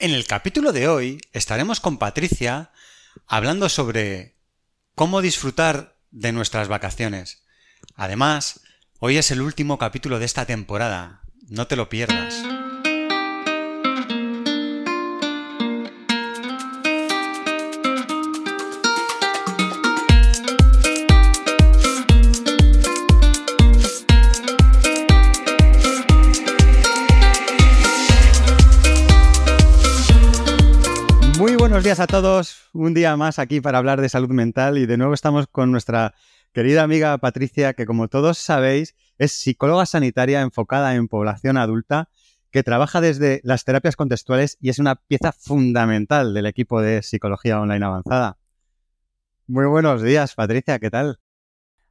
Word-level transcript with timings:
En 0.00 0.12
el 0.12 0.26
capítulo 0.26 0.72
de 0.72 0.88
hoy 0.88 1.20
estaremos 1.34 1.78
con 1.78 1.98
Patricia 1.98 2.72
hablando 3.26 3.68
sobre 3.68 4.34
cómo 4.94 5.20
disfrutar 5.20 5.98
de 6.10 6.32
nuestras 6.32 6.68
vacaciones. 6.68 7.44
Además, 7.96 8.60
hoy 8.98 9.18
es 9.18 9.30
el 9.30 9.42
último 9.42 9.76
capítulo 9.76 10.18
de 10.18 10.24
esta 10.24 10.46
temporada. 10.46 11.20
No 11.50 11.66
te 11.66 11.76
lo 11.76 11.90
pierdas. 11.90 12.42
Buenos 31.80 31.96
días 31.96 32.00
a 32.00 32.06
todos. 32.06 32.68
Un 32.74 32.92
día 32.92 33.16
más 33.16 33.38
aquí 33.38 33.62
para 33.62 33.78
hablar 33.78 34.02
de 34.02 34.10
salud 34.10 34.28
mental 34.28 34.76
y 34.76 34.84
de 34.84 34.98
nuevo 34.98 35.14
estamos 35.14 35.46
con 35.46 35.72
nuestra 35.72 36.12
querida 36.52 36.82
amiga 36.82 37.16
Patricia, 37.16 37.72
que 37.72 37.86
como 37.86 38.08
todos 38.08 38.36
sabéis 38.36 38.94
es 39.16 39.32
psicóloga 39.32 39.86
sanitaria 39.86 40.42
enfocada 40.42 40.94
en 40.94 41.08
población 41.08 41.56
adulta, 41.56 42.10
que 42.50 42.62
trabaja 42.62 43.00
desde 43.00 43.40
las 43.44 43.64
terapias 43.64 43.96
contextuales 43.96 44.58
y 44.60 44.68
es 44.68 44.78
una 44.78 44.96
pieza 44.96 45.32
fundamental 45.32 46.34
del 46.34 46.44
equipo 46.44 46.82
de 46.82 47.02
psicología 47.02 47.58
online 47.58 47.86
avanzada. 47.86 48.36
Muy 49.46 49.64
buenos 49.64 50.02
días, 50.02 50.34
Patricia, 50.34 50.78
¿qué 50.80 50.90
tal? 50.90 51.18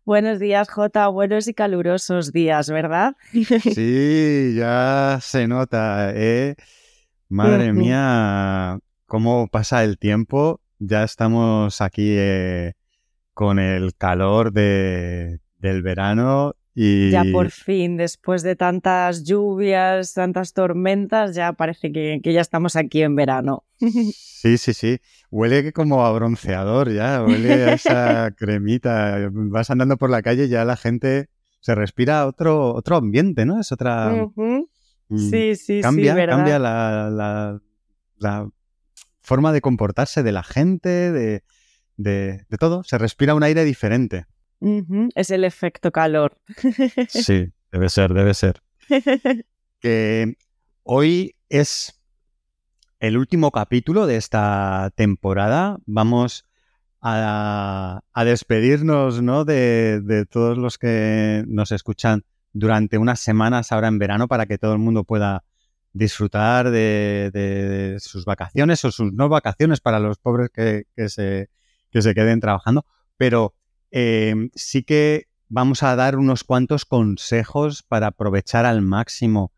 Buenos 0.06 0.38
días, 0.38 0.70
Jota. 0.70 1.08
Buenos 1.08 1.48
y 1.48 1.56
calurosos 1.56 2.32
días, 2.32 2.70
¿verdad? 2.70 3.16
Sí, 3.74 4.54
ya 4.56 5.18
se 5.20 5.48
nota, 5.48 6.12
¿eh? 6.14 6.54
Madre 7.28 7.74
mía, 7.74 8.80
cómo 9.10 9.50
pasa 9.50 9.84
el 9.84 9.98
tiempo. 9.98 10.62
Ya 10.80 11.04
estamos 11.04 11.82
aquí 11.82 12.14
eh, 12.18 12.74
con 13.34 13.60
el 13.60 13.94
calor 13.96 14.54
de, 14.54 15.42
del 15.58 15.82
verano 15.82 16.56
y... 16.74 17.12
Ya 17.12 17.26
por 17.34 17.50
fin, 17.52 17.98
después 17.98 18.44
de 18.44 18.56
tantas 18.56 19.26
lluvias, 19.26 20.14
tantas 20.14 20.54
tormentas, 20.54 21.36
ya 21.36 21.52
parece 21.52 21.92
que, 21.92 22.22
que 22.24 22.32
ya 22.32 22.40
estamos 22.42 22.78
aquí 22.78 23.02
en 23.04 23.16
verano. 23.18 23.66
Sí, 24.42 24.58
sí, 24.58 24.74
sí. 24.74 25.00
Huele 25.32 25.74
como 25.74 26.06
a 26.06 26.14
bronceador 26.14 26.90
ya, 26.94 27.22
huele 27.22 27.52
a 27.66 27.74
esa 27.74 28.32
cremita. 28.38 29.28
Vas 29.34 29.70
andando 29.70 29.98
por 29.98 30.10
la 30.10 30.22
calle 30.22 30.46
y 30.46 30.48
ya 30.48 30.64
la 30.64 30.78
gente 30.78 31.28
se 31.60 31.76
respira 31.76 32.26
otro, 32.26 32.74
otro 32.74 32.96
ambiente, 32.96 33.46
¿no? 33.46 33.60
Es 33.60 33.74
otra... 33.74 34.12
Mm, 35.10 35.18
Sí, 35.18 35.56
sí, 35.58 35.82
cambia, 35.82 36.14
sí, 36.14 36.18
¿verdad? 36.18 36.36
cambia 36.38 36.60
la, 36.60 37.10
la- 37.10 37.60
la 38.18 38.50
forma 39.30 39.54
de 39.54 39.62
comportarse 39.62 40.24
de 40.24 40.32
la 40.32 40.42
gente, 40.44 40.90
de, 40.90 41.44
de- 41.98 42.46
de 42.50 42.58
todo. 42.58 42.84
Se 42.84 42.98
respira 42.98 43.36
un 43.36 43.44
aire 43.44 43.64
diferente. 43.64 44.26
Es 45.16 45.30
el 45.30 45.44
efecto 45.46 45.92
calor. 45.92 46.38
Sí, 47.08 47.48
debe 47.72 47.90
ser, 47.90 48.14
debe 48.14 48.34
ser. 48.34 48.62
Que 49.80 50.36
hoy 50.84 51.36
es 51.48 52.02
el 53.00 53.18
último 53.18 53.52
capítulo 53.52 54.08
de 54.08 54.18
esta 54.18 54.92
temporada. 54.96 55.78
Vamos 55.86 56.44
a, 57.00 58.02
a 58.12 58.26
despedirnos 58.26 59.22
¿no? 59.22 59.46
de, 59.46 60.02
de 60.02 60.26
todos 60.26 60.58
los 60.58 60.78
que 60.78 61.46
nos 61.48 61.72
escuchan 61.72 62.26
durante 62.52 62.98
unas 62.98 63.20
semanas 63.22 63.72
ahora 63.72 63.88
en 63.88 64.00
verano 64.00 64.28
para 64.28 64.48
que 64.48 64.58
todo 64.58 64.74
el 64.74 64.80
mundo 64.80 65.06
pueda 65.06 65.44
disfrutar 65.94 66.72
de, 66.72 67.98
sus 68.00 68.26
vacaciones 68.26 68.86
o 68.86 68.92
sus 68.92 69.12
no 69.14 69.30
vacaciones 69.30 69.82
para 69.82 70.00
los 70.00 70.18
pobres 70.18 70.50
que, 70.52 70.86
se, 71.10 71.50
que 71.92 72.02
se 72.02 72.14
queden 72.14 72.40
trabajando. 72.40 72.86
Pero 73.18 73.56
eh, 73.92 74.50
sí 74.56 74.84
que 74.84 75.26
vamos 75.48 75.82
a 75.84 75.96
dar 75.96 76.16
unos 76.16 76.44
cuantos 76.44 76.86
consejos 76.86 77.84
para 77.84 78.08
aprovechar 78.08 78.66
al 78.66 78.82
máximo 78.82 79.52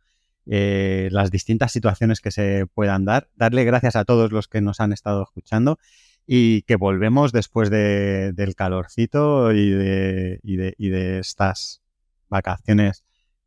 eh, 0.48 1.10
las 1.12 1.32
distintas 1.32 1.72
situaciones 1.72 2.22
que 2.22 2.32
se 2.32 2.66
puedan 2.74 3.06
dar. 3.06 3.30
Darle 3.36 3.64
gracias 3.64 3.96
a 3.96 4.06
todos 4.06 4.32
los 4.32 4.48
que 4.48 4.62
nos 4.62 4.80
han 4.80 4.94
estado 4.94 5.22
escuchando 5.24 5.78
y 6.26 6.62
que 6.64 6.76
volvemos 6.78 7.32
después 7.32 7.70
de- 7.70 8.32
del 8.34 8.56
calorcito 8.56 9.52
y 9.52 9.70
de, 9.70 10.40
y 10.44 10.56
de- 10.56 10.74
y 10.78 10.90
de 10.90 11.20
estas 11.20 11.82
vacaciones. 12.30 13.04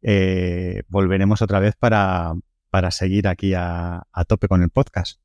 eh, 0.07 0.83
volveremos 0.89 1.41
otra 1.41 1.61
vez 1.61 1.77
para, 1.77 2.35
para 2.75 2.91
seguir 2.91 3.29
aquí 3.29 3.55
a, 3.55 4.05
tope 4.27 4.49
con 4.49 4.61
el 4.61 4.69
podcast. 4.69 5.21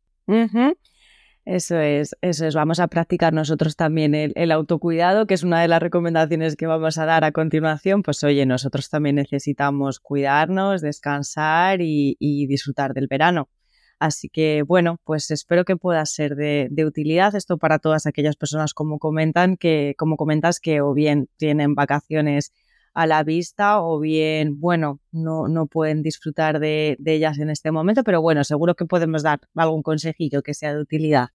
Eso 1.45 1.79
es, 1.79 2.15
eso 2.21 2.45
es. 2.45 2.53
Vamos 2.53 2.79
a 2.79 2.87
practicar 2.87 3.33
nosotros 3.33 3.75
también 3.75 4.13
el, 4.13 4.51
autocuidado, 4.51 5.25
que 5.25 5.33
es 5.33 5.41
una 5.41 5.59
de 5.59 5.67
las 5.67 5.81
recomendaciones 5.81 6.55
que 6.55 6.67
vamos 6.67 6.99
a 6.99 7.07
dar 7.07 7.23
a 7.23 7.31
continuación. 7.31 8.03
Pues 8.03 8.23
oye, 8.23 8.45
nosotros 8.45 8.91
también 8.91 9.15
necesitamos 9.15 9.99
cuidarnos, 9.99 10.81
descansar 10.81 11.81
y, 11.81 12.17
y 12.19 12.45
disfrutar 12.45 12.93
del 12.93 13.07
verano. 13.07 13.49
Así 13.97 14.29
que 14.29 14.61
bueno, 14.61 15.01
pues 15.03 15.31
espero 15.31 15.65
que 15.65 15.75
pueda 15.75 16.05
ser 16.05 16.35
de, 16.35 16.67
de 16.69 16.85
utilidad 16.85 17.33
esto 17.33 17.57
para 17.57 17.79
todas 17.79 18.05
aquellas 18.05 18.35
personas 18.35 18.75
como 18.75 18.99
comentan 18.99 19.57
que, 19.57 19.95
como 19.97 20.17
comentas, 20.17 20.59
que 20.59 20.81
o 20.81 20.93
bien 20.93 21.29
tienen 21.37 21.73
vacaciones 21.73 22.53
a 22.93 23.07
la 23.07 23.23
vista 23.23 23.81
o 23.81 23.99
bien, 23.99 24.59
bueno, 24.59 24.99
no, 25.11 25.47
no 25.47 25.67
pueden 25.67 26.01
disfrutar 26.01 26.59
de, 26.59 26.97
ellas 27.05 27.39
en 27.39 27.49
este 27.49 27.71
momento, 27.71 28.03
pero 28.03 28.21
bueno, 28.21 28.43
seguro 28.43 28.75
que 28.75 28.85
podemos 28.85 29.23
dar 29.23 29.39
algún 29.55 29.83
consejillo 29.83 30.41
que 30.41 30.53
sea 30.53 30.73
de 30.73 30.81
utilidad. 30.81 31.29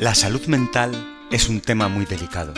La 0.00 0.14
salud 0.14 0.44
mental 0.46 0.92
es 1.30 1.48
un 1.48 1.60
tema 1.60 1.88
muy 1.88 2.04
delicado. 2.04 2.54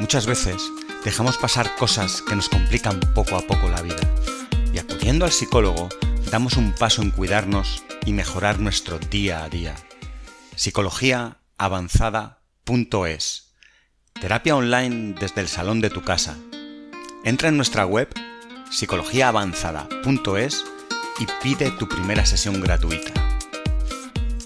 Muchas 0.00 0.26
veces 0.26 0.60
dejamos 1.04 1.38
pasar 1.38 1.76
cosas 1.76 2.20
que 2.22 2.34
nos 2.34 2.48
complican 2.48 2.98
poco 3.14 3.36
a 3.36 3.42
poco 3.42 3.68
la 3.68 3.80
vida. 3.82 4.00
Y 4.72 4.78
acudiendo 4.78 5.24
al 5.24 5.30
psicólogo, 5.30 5.88
damos 6.30 6.56
un 6.56 6.72
paso 6.72 7.02
en 7.02 7.12
cuidarnos 7.12 7.84
y 8.06 8.12
mejorar 8.12 8.58
nuestro 8.58 8.98
día 8.98 9.44
a 9.44 9.48
día. 9.48 9.76
Psicologiaavanzada.es 10.56 13.53
Terapia 14.20 14.56
online 14.56 15.14
desde 15.20 15.40
el 15.40 15.48
salón 15.48 15.80
de 15.80 15.90
tu 15.90 16.02
casa. 16.02 16.38
Entra 17.24 17.48
en 17.48 17.56
nuestra 17.56 17.84
web 17.86 18.08
psicologiaavanzada.es 18.70 20.64
y 21.20 21.26
pide 21.42 21.70
tu 21.72 21.88
primera 21.88 22.24
sesión 22.24 22.60
gratuita. 22.60 23.12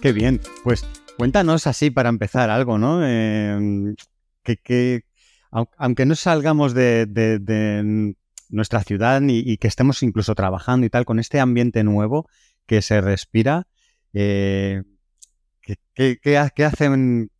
Qué 0.00 0.12
bien, 0.12 0.40
pues 0.64 0.86
cuéntanos 1.16 1.66
así 1.66 1.90
para 1.90 2.08
empezar 2.08 2.50
algo, 2.50 2.78
¿no? 2.78 3.00
Eh, 3.04 3.94
que, 4.42 4.56
que, 4.56 5.04
au- 5.50 5.68
aunque 5.76 6.06
no 6.06 6.14
salgamos 6.14 6.72
de, 6.74 8.14
nuestra 8.48 8.82
ciudad 8.82 9.20
y 9.26 9.58
que 9.58 9.68
estemos 9.68 10.02
incluso 10.02 10.34
trabajando 10.34 10.86
y 10.86 10.90
tal, 10.90 11.04
con 11.04 11.18
este 11.18 11.38
ambiente 11.40 11.84
nuevo 11.84 12.28
que 12.66 12.80
se 12.82 13.00
respira, 13.00 13.66
eh, 14.14 14.82
¿qué, 15.60 15.76
qué- 15.94 16.18
qué 16.22 16.38
ha- 16.38 16.50
qué 16.50 16.64
hacen? 16.64 17.30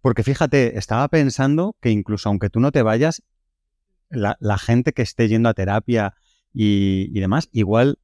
Porque 0.00 0.22
fíjate, 0.22 0.78
estaba 0.78 1.08
pensando 1.08 1.76
que 1.80 1.90
incluso 1.90 2.28
aunque 2.28 2.50
tú 2.50 2.60
no 2.60 2.72
te 2.72 2.82
vayas, 2.82 3.22
la, 4.08 4.36
la 4.40 4.58
gente 4.58 4.92
que 4.92 5.02
esté 5.02 5.28
yendo 5.28 5.48
a 5.48 5.54
terapia 5.54 6.14
y, 6.52 7.10
y 7.16 7.20
demás, 7.20 7.48
igual 7.52 7.98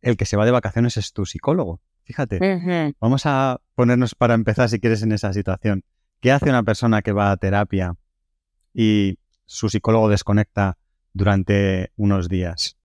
el 0.00 0.16
que 0.16 0.26
se 0.26 0.36
va 0.36 0.44
de 0.44 0.50
vacaciones 0.52 0.96
es 0.96 1.12
tu 1.12 1.26
psicólogo. 1.26 1.80
Fíjate. 2.04 2.38
Vamos 3.00 3.26
a 3.26 3.60
ponernos 3.74 4.14
para 4.14 4.34
empezar, 4.34 4.68
si 4.68 4.78
quieres, 4.78 5.02
en 5.02 5.12
esa 5.12 5.32
situación. 5.32 5.84
¿Qué 6.20 6.30
hace 6.30 6.48
una 6.48 6.62
persona 6.62 7.02
que 7.02 7.12
va 7.12 7.32
a 7.32 7.36
terapia 7.36 7.96
y 8.72 9.18
su 9.44 9.68
psicólogo 9.68 10.08
desconecta 10.08 10.78
durante 11.12 11.90
unos 11.96 12.28
días? 12.28 12.76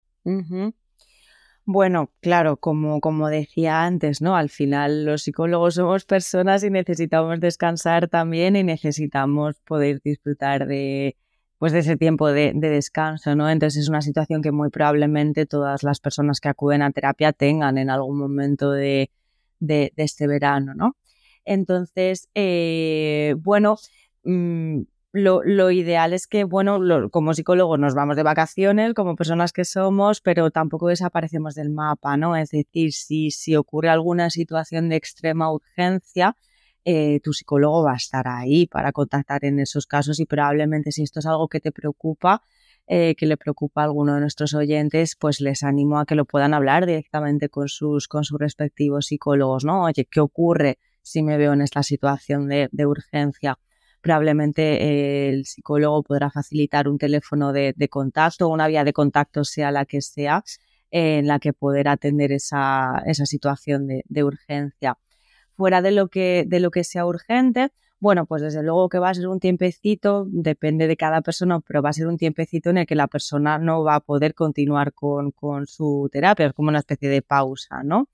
Bueno, 1.66 2.12
claro, 2.22 2.58
como, 2.58 3.00
como 3.02 3.30
decía 3.30 3.86
antes, 3.86 4.22
¿no? 4.22 4.36
Al 4.36 4.50
final 4.50 5.06
los 5.06 5.24
psicólogos 5.24 5.75
somos 5.75 6.06
personas 6.06 6.63
y 6.63 6.69
necesitamos 6.72 7.40
descansar 7.40 8.08
también 8.10 8.56
y 8.56 8.63
necesitamos 8.63 9.60
poder 9.62 10.02
disfrutar 10.04 10.66
de, 10.68 11.16
pues 11.60 11.72
de 11.72 11.80
ese 11.80 11.98
tiempo 11.98 12.30
de, 12.31 12.54
de 12.56 12.69
descanso, 12.69 13.36
¿no? 13.36 13.50
Entonces 13.50 13.84
es 13.84 13.90
una 13.90 14.02
situación 14.02 14.42
que 14.42 14.52
muy 14.52 14.69
probablemente 14.69 15.46
todas 15.46 15.84
las 15.84 16.00
personas 16.00 16.40
que 16.40 16.50
acuden 16.50 16.81
a 16.81 16.92
terapia 16.92 17.31
tengan 17.31 17.78
en 17.78 17.92
algún 17.92 18.18
momento 18.18 18.72
de, 18.72 19.12
de, 19.60 19.94
este 19.98 20.28
verano, 20.28 20.74
¿no? 20.74 20.98
Entonces, 21.46 22.30
eh, 22.36 23.36
bueno, 23.38 23.78
mm, 24.24 24.81
lo, 25.13 25.44
lo 25.44 25.72
ideal 25.72 26.13
es 26.13 26.28
que, 26.28 26.44
bueno, 26.44 27.10
como 27.10 27.34
psicólogos 27.34 27.80
nos 27.80 27.96
vamos 27.96 28.16
de 28.16 28.24
vacaciones, 28.24 28.94
como 28.94 29.16
personas 29.16 29.52
que 29.54 29.66
somos, 29.66 30.22
pero 30.22 30.52
tampoco 30.52 30.88
desaparecemos 30.88 31.56
del 31.56 31.69
mapa, 31.69 32.18
¿no? 32.18 32.36
Es 32.36 32.52
decir, 32.52 32.94
si, 32.94 33.31
si 33.31 33.56
ocurre 33.56 33.90
alguna 33.90 34.30
situación 34.30 34.90
de 34.90 34.96
extrema 34.96 35.52
urgencia, 35.52 36.38
eh, 36.84 37.19
tu 37.24 37.34
psicólogo 37.34 37.84
va 37.84 37.94
a 37.94 37.98
estar 37.98 38.28
ahí 38.28 38.66
para 38.66 38.92
contactar 38.92 39.46
en 39.46 39.60
esos 39.60 39.86
casos 39.86 40.19
y 40.19 40.25
probablemente 40.25 40.92
si 40.92 41.04
esto 41.04 41.19
es 41.19 41.28
algo 41.28 41.48
que 41.48 41.60
te 41.60 41.72
preocupa, 41.72 42.42
eh, 42.88 43.16
que 43.16 43.28
le 43.28 43.38
preocupa 43.38 43.81
a 43.81 43.84
alguno 43.86 44.16
de 44.16 44.22
nuestros 44.22 44.54
oyentes, 44.56 45.16
pues 45.16 45.40
les 45.42 45.64
animo 45.64 46.00
a 46.00 46.06
que 46.06 46.16
lo 46.16 46.25
puedan 46.25 46.54
hablar 46.54 46.86
directamente 46.86 47.50
con 47.50 47.69
sus, 47.69 48.07
con 48.07 48.24
sus 48.24 48.40
respectivos 48.40 49.06
psicólogos, 49.07 49.64
¿no? 49.64 49.84
Oye, 49.84 50.06
¿qué 50.10 50.19
ocurre 50.19 50.80
si 51.04 51.22
me 51.22 51.38
veo 51.38 51.54
en 51.54 51.62
esta 51.62 51.84
situación 51.84 52.48
de, 52.48 52.69
urgencia? 52.86 53.60
Probablemente 54.01 55.30
el 55.30 55.45
psicólogo 55.45 56.03
podrá 56.03 56.30
facilitar 56.31 56.88
un 56.88 56.98
teléfono 56.98 57.53
de, 57.53 57.74
contacto, 57.89 58.48
una 58.50 58.68
vía 58.68 58.83
de 58.83 58.94
contacto 58.94 59.44
sea 59.44 59.71
la 59.71 59.86
que 59.86 60.01
sea, 60.01 60.44
en 60.89 61.27
la 61.27 61.39
que 61.39 61.53
poder 61.53 61.88
atender 61.88 62.31
esa, 62.31 63.03
esa 63.06 63.25
situación 63.25 63.88
de, 63.88 64.03
de 64.07 64.24
urgencia. 64.24 64.98
Fuera 65.56 65.81
de 65.81 65.92
lo 65.92 66.07
que, 66.09 66.45
de 66.48 66.59
lo 66.59 66.71
que 66.71 66.83
sea 66.83 67.06
urgente, 67.06 67.71
bueno, 68.01 68.25
pues 68.25 68.42
desde 68.42 68.63
luego 68.63 68.89
que 68.89 68.98
va 68.98 69.09
a 69.12 69.13
ser 69.13 69.27
un 69.27 69.39
tiempecito, 69.39 70.25
depende 70.27 70.88
de 70.88 70.97
cada 70.97 71.21
persona, 71.21 71.59
pero 71.59 71.83
va 71.83 71.89
a 71.92 71.94
ser 71.94 72.07
un 72.07 72.18
tiempecito 72.18 72.71
en 72.71 72.80
el 72.80 72.88
que 72.88 72.95
la 72.95 73.07
persona 73.07 73.59
no 73.59 73.83
va 73.83 73.94
a 73.94 74.00
poder 74.00 74.33
continuar 74.33 74.92
con, 74.94 75.31
su 75.68 76.09
terapia, 76.12 76.47
es 76.47 76.54
como 76.54 76.69
una 76.69 76.80
especie 76.80 77.09
de 77.09 77.21
pausa, 77.21 77.83
¿no? 77.83 78.09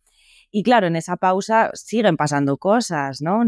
Y 0.52 0.64
claro, 0.64 0.88
en 0.88 0.98
esa 0.98 1.16
pausa 1.16 1.72
siguen 1.74 2.18
pasando 2.18 2.58
cosas, 2.58 3.22
¿no? 3.22 3.46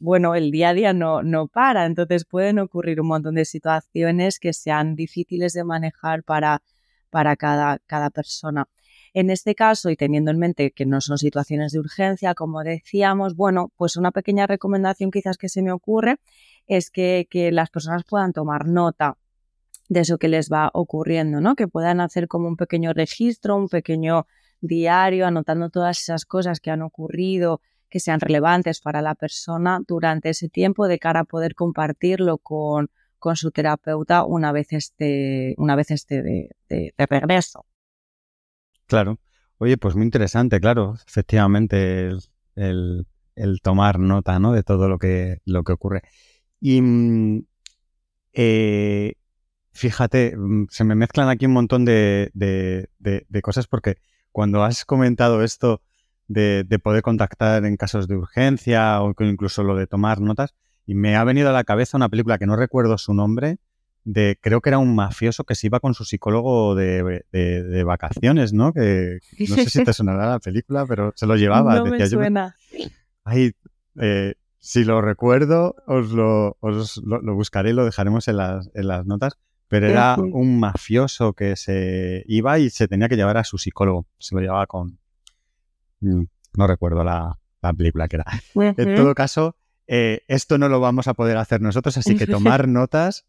Bueno, 0.00 0.34
el 0.34 0.50
día 0.50 0.70
a 0.70 0.74
día 0.74 0.92
no, 0.92 1.22
no 1.22 1.46
para, 1.46 1.86
entonces 1.86 2.24
pueden 2.24 2.58
ocurrir 2.58 3.00
un 3.00 3.08
montón 3.08 3.36
de 3.36 3.44
situaciones 3.44 4.40
que 4.40 4.52
sean 4.52 4.96
difíciles 4.96 5.52
de 5.52 5.62
manejar 5.62 6.24
para, 6.24 6.62
para 7.10 7.36
cada, 7.36 7.78
cada 7.86 8.10
persona. 8.10 8.68
En 9.12 9.30
este 9.30 9.54
caso, 9.54 9.90
y 9.90 9.96
teniendo 9.96 10.30
en 10.30 10.38
mente 10.38 10.70
que 10.70 10.86
no 10.86 11.00
son 11.00 11.18
situaciones 11.18 11.72
de 11.72 11.80
urgencia, 11.80 12.34
como 12.34 12.62
decíamos, 12.62 13.34
bueno, 13.34 13.72
pues 13.76 13.96
una 13.96 14.12
pequeña 14.12 14.46
recomendación 14.46 15.10
quizás 15.10 15.36
que 15.36 15.48
se 15.48 15.62
me 15.62 15.72
ocurre 15.72 16.18
es 16.66 16.90
que, 16.90 17.26
las 17.52 17.70
personas 17.70 18.04
puedan 18.04 18.32
tomar 18.32 18.66
nota 18.66 19.16
de 19.88 20.00
eso 20.00 20.18
que 20.18 20.28
les 20.28 20.50
va 20.50 20.70
ocurriendo, 20.72 21.40
¿no? 21.40 21.56
Que 21.56 21.66
puedan 21.66 22.00
hacer 22.00 22.28
como 22.28 22.46
un 22.46 22.56
pequeño 22.56 22.92
registro, 22.92 23.56
un 23.56 23.68
pequeño 23.68 24.26
diario, 24.60 25.26
anotando 25.26 25.70
todas 25.70 26.00
esas 26.00 26.24
cosas 26.24 26.60
que 26.60 26.70
han 26.70 26.82
ocurrido, 26.82 27.60
que 27.90 28.00
sean 28.00 28.20
relevantes 28.20 28.80
para 28.80 29.02
la 29.02 29.14
persona 29.14 29.80
durante 29.86 30.30
ese 30.30 30.48
tiempo, 30.48 30.88
de 30.88 30.98
cara 30.98 31.20
a 31.20 31.24
poder 31.24 31.54
compartirlo 31.54 32.38
con, 32.38 32.90
con 33.18 33.36
su 33.36 33.50
terapeuta 33.50 34.24
una 34.24 34.52
vez 34.52 34.72
esté, 34.72 35.54
una 35.58 35.76
vez 35.76 35.90
esté 35.90 36.22
de 36.22 36.94
regreso. 36.96 37.66
Claro. 38.86 39.18
Oye, 39.58 39.76
pues 39.76 39.94
muy 39.94 40.04
interesante, 40.04 40.58
claro, 40.58 40.94
efectivamente, 41.06 42.10
el, 42.56 43.06
tomar 43.62 43.98
nota 43.98 44.38
¿no? 44.38 44.52
de 44.52 44.62
todo 44.62 44.88
lo 44.88 44.98
que, 44.98 45.42
lo 45.44 45.64
que 45.64 45.72
ocurre. 45.72 46.02
Y 46.60 46.80
mm, 46.80 47.44
eh, 48.32 49.14
fíjate, 49.72 50.34
mm, 50.34 50.68
se 50.70 50.84
me 50.84 50.94
mezclan 50.94 51.28
aquí 51.28 51.44
un 51.44 51.52
montón 51.52 51.84
de, 51.84 52.30
cosas 53.42 53.66
porque 53.66 53.98
cuando 54.32 54.64
has 54.64 54.86
comentado 54.86 55.44
esto 55.44 55.82
de, 56.30 56.78
poder 56.78 57.02
contactar 57.02 57.64
en 57.64 57.76
casos 57.76 58.06
de 58.06 58.16
urgencia 58.16 59.02
o 59.02 59.14
incluso 59.20 59.64
lo 59.64 59.74
de 59.74 59.86
tomar 59.86 60.20
notas, 60.20 60.54
y 60.86 60.94
me 60.94 61.16
ha 61.16 61.24
venido 61.24 61.50
a 61.50 61.52
la 61.52 61.64
cabeza 61.64 61.96
una 61.96 62.08
película 62.08 62.38
que 62.38 62.46
no 62.46 62.56
recuerdo 62.56 62.96
su 62.98 63.14
nombre, 63.14 63.58
de, 64.04 64.38
creo 64.40 64.60
que 64.60 64.70
era 64.70 64.78
un 64.78 64.94
mafioso 64.94 65.44
que 65.44 65.54
se 65.54 65.66
iba 65.66 65.80
con 65.80 65.92
su 65.92 66.04
psicólogo 66.04 66.74
de, 66.74 67.82
vacaciones, 67.84 68.52
¿no? 68.52 68.72
Que 68.72 69.18
no 69.38 69.56
sé 69.56 69.68
si 69.68 69.84
te 69.84 69.92
sonará 69.92 70.30
la 70.30 70.38
película, 70.38 70.86
pero 70.86 71.12
se 71.16 71.26
lo 71.26 71.36
llevaba. 71.36 71.76
No 71.76 71.86
me 71.86 72.06
suena. 72.06 72.56
ay, 73.24 73.52
eh, 74.00 74.34
si 74.58 74.84
lo 74.84 75.02
recuerdo, 75.02 75.74
os, 75.86 76.12
lo, 76.12 76.56
os 76.60 76.96
lo, 77.04 77.34
buscaré 77.34 77.70
y 77.70 77.72
lo 77.72 77.84
dejaremos 77.84 78.28
en 78.28 78.36
las, 78.36 78.70
en 78.74 78.88
las 78.88 79.04
notas. 79.04 79.34
Pero 79.68 79.86
era 79.86 80.16
un 80.16 80.58
mafioso 80.58 81.32
que 81.32 81.54
se 81.54 82.24
iba 82.26 82.58
y 82.58 82.70
se 82.70 82.88
tenía 82.88 83.08
que 83.08 83.16
llevar 83.16 83.36
a 83.36 83.44
su 83.44 83.56
psicólogo. 83.56 84.06
Se 84.18 84.34
lo 84.34 84.40
llevaba 84.40 84.66
con... 84.66 84.98
Mm, 86.00 86.22
no 86.56 86.66
recuerdo 86.66 87.04
la, 87.04 87.38
película 87.76 88.08
que 88.08 88.16
era. 88.16 88.26
En 88.54 88.96
todo 88.96 89.14
caso, 89.14 89.56
eh, 89.86 90.22
esto 90.28 90.58
no 90.58 90.68
lo 90.68 90.80
vamos 90.80 91.08
a 91.08 91.14
poder 91.14 91.36
hacer 91.36 91.60
nosotros, 91.60 91.96
así 91.98 92.16
que 92.16 92.26
tomar 92.26 92.68
notas 92.68 93.26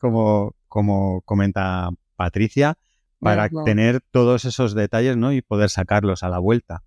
como, 0.00 0.54
como 0.68 1.20
comenta 1.22 1.90
Patricia, 2.16 2.78
para 3.18 3.48
tener 3.64 4.02
todos 4.10 4.44
esos 4.44 4.74
detalles 4.74 5.16
¿no? 5.16 5.32
y 5.32 5.42
poder 5.42 5.70
sacarlos 5.70 6.22
a 6.22 6.28
la 6.28 6.38
vuelta. 6.38 6.82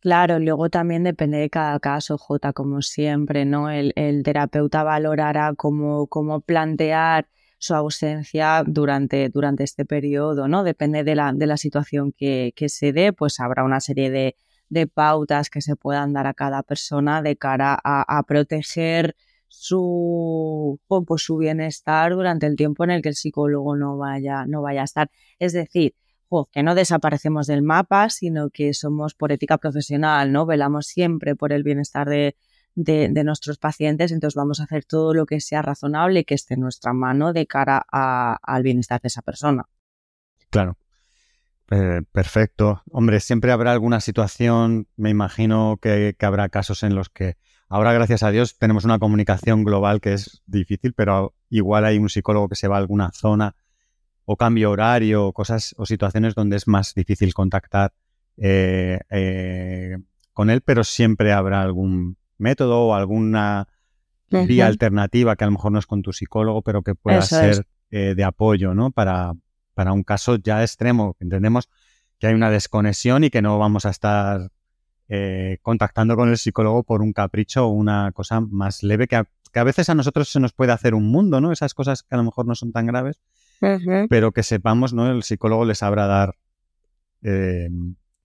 Claro, 0.00 0.38
luego 0.38 0.70
también 0.70 1.04
depende 1.04 1.38
de 1.38 1.50
cada 1.50 1.78
caso, 1.78 2.16
J, 2.16 2.52
como 2.52 2.80
siempre, 2.80 3.44
¿no? 3.44 3.70
El, 3.70 4.22
terapeuta 4.24 4.82
valorará 4.82 5.54
cómo, 5.54 6.06
cómo, 6.06 6.40
plantear 6.40 7.28
su 7.60 7.74
ausencia 7.74 8.64
durante, 8.66 9.28
durante 9.28 9.64
este 9.64 9.84
periodo, 9.84 10.48
¿no? 10.48 10.64
Depende 10.64 11.04
de 11.04 11.14
la, 11.14 11.32
de 11.34 11.46
la 11.46 11.58
situación 11.58 12.10
que, 12.12 12.52
que, 12.56 12.70
se 12.70 12.92
dé, 12.92 13.12
pues 13.12 13.38
habrá 13.38 13.64
una 13.64 13.80
serie 13.80 14.10
de, 14.10 14.34
de, 14.70 14.86
pautas 14.86 15.50
que 15.50 15.60
se 15.60 15.76
puedan 15.76 16.14
dar 16.14 16.26
a 16.26 16.32
cada 16.32 16.62
persona 16.62 17.20
de 17.20 17.36
cara 17.36 17.78
a, 17.84 18.18
a 18.18 18.22
proteger 18.22 19.14
su, 19.48 20.80
pues, 20.88 21.22
su 21.22 21.36
bienestar 21.36 22.14
durante 22.14 22.46
el 22.46 22.56
tiempo 22.56 22.84
en 22.84 22.92
el 22.92 23.02
que 23.02 23.10
el 23.10 23.14
psicólogo 23.14 23.76
no 23.76 23.98
vaya, 23.98 24.46
no 24.46 24.62
vaya 24.62 24.80
a 24.80 24.84
estar. 24.84 25.10
Es 25.38 25.52
decir, 25.52 25.94
que 26.52 26.62
no 26.62 26.74
desaparecemos 26.74 27.46
del 27.46 27.62
mapa, 27.62 28.08
sino 28.08 28.48
que 28.48 28.72
somos 28.72 29.14
por 29.14 29.32
ética 29.32 29.58
profesional, 29.58 30.32
¿no? 30.32 30.46
Velamos 30.46 30.86
siempre 30.86 31.34
por 31.36 31.52
el 31.52 31.62
bienestar 31.62 32.08
de, 32.08 32.36
de, 32.74 33.08
nuestros 33.24 33.58
pacientes, 33.58 34.12
entonces 34.12 34.36
vamos 34.36 34.60
a 34.60 34.64
hacer 34.64 34.84
todo 34.84 35.14
lo 35.14 35.26
que 35.26 35.40
sea 35.40 35.62
razonable 35.62 36.24
que 36.24 36.34
esté 36.34 36.54
en 36.54 36.60
nuestra 36.60 36.92
mano 36.92 37.32
de 37.32 37.46
cara 37.46 37.84
al 37.90 38.62
bienestar 38.62 39.00
de 39.00 39.08
esa 39.08 39.22
persona. 39.22 39.64
Claro. 40.50 40.76
perfecto. 41.66 42.82
Hombre, 42.90 43.20
siempre 43.20 43.52
habrá 43.52 43.72
alguna 43.72 44.00
situación, 44.00 44.88
me 44.96 45.10
imagino 45.10 45.78
que 45.80 46.16
habrá 46.20 46.48
casos 46.48 46.82
en 46.82 46.94
los 46.94 47.08
que 47.08 47.36
Ahora, 47.72 47.92
gracias 47.92 48.24
a 48.24 48.32
Dios, 48.32 48.58
tenemos 48.58 48.84
una 48.84 48.98
comunicación 48.98 49.62
global 49.62 50.00
que 50.00 50.14
es 50.14 50.42
difícil, 50.44 50.92
pero 50.92 51.36
igual 51.50 51.84
hay 51.84 51.98
un 51.98 52.08
psicólogo 52.08 52.48
que 52.48 52.56
se 52.56 52.66
va 52.66 52.74
a 52.74 52.80
alguna 52.80 53.12
zona 53.12 53.54
o 54.24 54.36
cambio 54.36 54.72
horario, 54.72 55.32
cosas 55.32 55.76
o 55.78 55.86
situaciones 55.86 56.34
donde 56.34 56.56
es 56.56 56.66
más 56.66 56.94
difícil 56.94 57.32
contactar 57.32 57.92
eh, 58.36 58.98
eh, 59.08 59.98
con 60.32 60.50
él, 60.50 60.62
pero 60.62 60.82
siempre 60.82 61.32
habrá 61.32 61.62
algún 61.62 62.16
método 62.40 62.86
o 62.86 62.94
alguna 62.94 63.68
vía 64.30 64.66
alternativa 64.66 65.36
que 65.36 65.44
a 65.44 65.46
lo 65.48 65.52
mejor 65.52 65.72
no 65.72 65.78
es 65.78 65.86
con 65.86 66.02
tu 66.02 66.12
psicólogo, 66.12 66.62
pero 66.62 66.82
que 66.82 66.94
pueda 66.94 67.22
ser 67.22 67.66
eh, 67.90 68.14
de 68.16 68.24
apoyo, 68.24 68.74
¿no? 68.74 68.90
Para, 68.90 69.34
para 69.74 69.92
un 69.92 70.04
caso 70.04 70.36
ya 70.36 70.62
extremo. 70.62 71.16
Entendemos 71.20 71.68
que 72.18 72.28
hay 72.28 72.34
una 72.34 72.50
desconexión 72.50 73.24
y 73.24 73.30
que 73.30 73.42
no 73.42 73.58
vamos 73.58 73.86
a 73.86 73.90
estar 73.90 74.50
eh, 75.08 75.58
contactando 75.62 76.14
con 76.14 76.28
el 76.28 76.38
psicólogo 76.38 76.84
por 76.84 77.02
un 77.02 77.12
capricho 77.12 77.66
o 77.66 77.70
una 77.70 78.12
cosa 78.12 78.40
más 78.40 78.84
leve 78.84 79.08
que 79.08 79.16
a, 79.16 79.64
veces 79.64 79.88
a 79.88 79.94
nosotros 79.96 80.28
se 80.28 80.38
nos 80.38 80.52
puede 80.52 80.70
hacer 80.70 80.94
un 80.94 81.10
mundo, 81.10 81.40
¿no? 81.40 81.50
Esas 81.50 81.74
cosas 81.74 82.04
que 82.04 82.14
a 82.14 82.18
lo 82.18 82.22
mejor 82.22 82.46
no 82.46 82.54
son 82.54 82.70
tan 82.70 82.86
graves, 82.86 83.18
pero 84.08 84.30
que 84.30 84.44
sepamos, 84.44 84.92
¿no? 84.92 85.10
El 85.10 85.24
psicólogo 85.24 85.64
les 85.64 85.78
sabrá 85.78 86.06
dar 86.06 86.36
eh, 87.22 87.68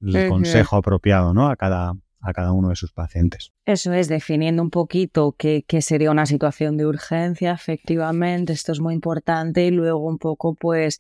el 0.01 0.29
consejo 0.29 0.75
apropiado, 0.75 1.34
¿no? 1.34 1.50
A 1.50 1.55
cada, 1.55 1.95
a 2.25 2.34
cada 2.34 2.51
uno 2.51 2.70
de 2.70 2.75
sus 2.75 2.91
pacientes. 2.91 3.53
Eso 3.65 3.94
es, 3.94 4.08
definiendo 4.08 4.62
un 4.62 4.70
poquito 4.70 5.36
qué, 5.38 5.63
sería 5.82 6.12
una 6.12 6.25
situación 6.25 6.77
de 6.77 6.86
urgencia, 6.86 7.51
efectivamente, 7.51 8.53
esto 8.53 8.72
es 8.72 8.79
muy 8.79 8.94
importante, 8.94 9.65
y 9.65 9.72
luego 9.72 10.00
un 10.08 10.17
poco, 10.17 10.55
pues, 10.55 11.00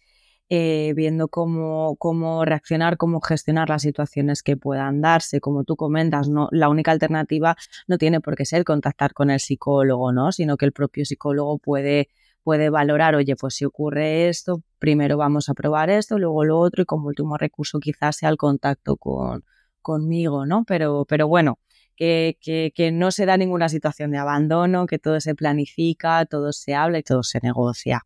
eh, 0.49 0.93
viendo 0.95 1.27
cómo, 1.27 1.95
cómo 1.97 2.45
reaccionar, 2.45 2.97
cómo 2.97 3.19
gestionar 3.19 3.69
las 3.69 3.81
situaciones 3.81 4.43
que 4.43 4.55
puedan 4.55 5.01
darse. 5.01 5.41
Como 5.41 5.63
tú 5.63 5.75
comentas, 5.75 6.29
no, 6.29 6.49
la 6.51 6.69
única 6.69 6.91
alternativa 6.91 7.55
no 7.87 7.97
tiene 7.97 8.21
por 8.21 8.35
qué 8.35 8.45
ser 8.45 8.63
contactar 8.63 9.13
con 9.13 9.31
el 9.31 9.39
psicólogo, 9.39 10.11
¿no? 10.11 10.31
Sino 10.31 10.55
que 10.55 10.65
el 10.65 10.71
propio 10.71 11.03
psicólogo 11.03 11.57
puede, 11.57 12.09
puede 12.43 12.69
valorar, 12.69 13.15
oye, 13.15 13.35
pues 13.35 13.55
si 13.55 13.65
ocurre 13.65 14.29
esto, 14.29 14.61
primero 14.77 15.17
vamos 15.17 15.49
a 15.49 15.55
probar 15.55 15.89
esto, 15.89 16.19
luego 16.19 16.45
lo 16.45 16.59
otro, 16.59 16.83
y 16.83 16.85
como 16.85 17.07
último 17.07 17.37
recurso 17.37 17.79
quizás 17.79 18.17
sea 18.17 18.29
el 18.29 18.37
contacto 18.37 18.97
con, 18.97 19.43
conmigo, 19.85 20.47
¿no? 20.47 20.63
Pero, 20.65 21.05
pero 21.07 21.27
bueno, 21.27 21.59
que, 21.95 22.37
que, 22.41 22.73
que, 22.75 22.91
no 22.91 23.11
se 23.11 23.27
da 23.27 23.37
ninguna 23.37 23.69
situación 23.69 24.09
de 24.09 24.17
abandono, 24.17 24.87
que 24.87 24.97
todo 24.97 25.19
se 25.21 25.35
planifica, 25.35 26.25
todo 26.25 26.51
se 26.51 26.73
habla 26.73 26.97
y 26.97 27.03
todo 27.03 27.21
se 27.21 27.39
negocia. 27.41 28.01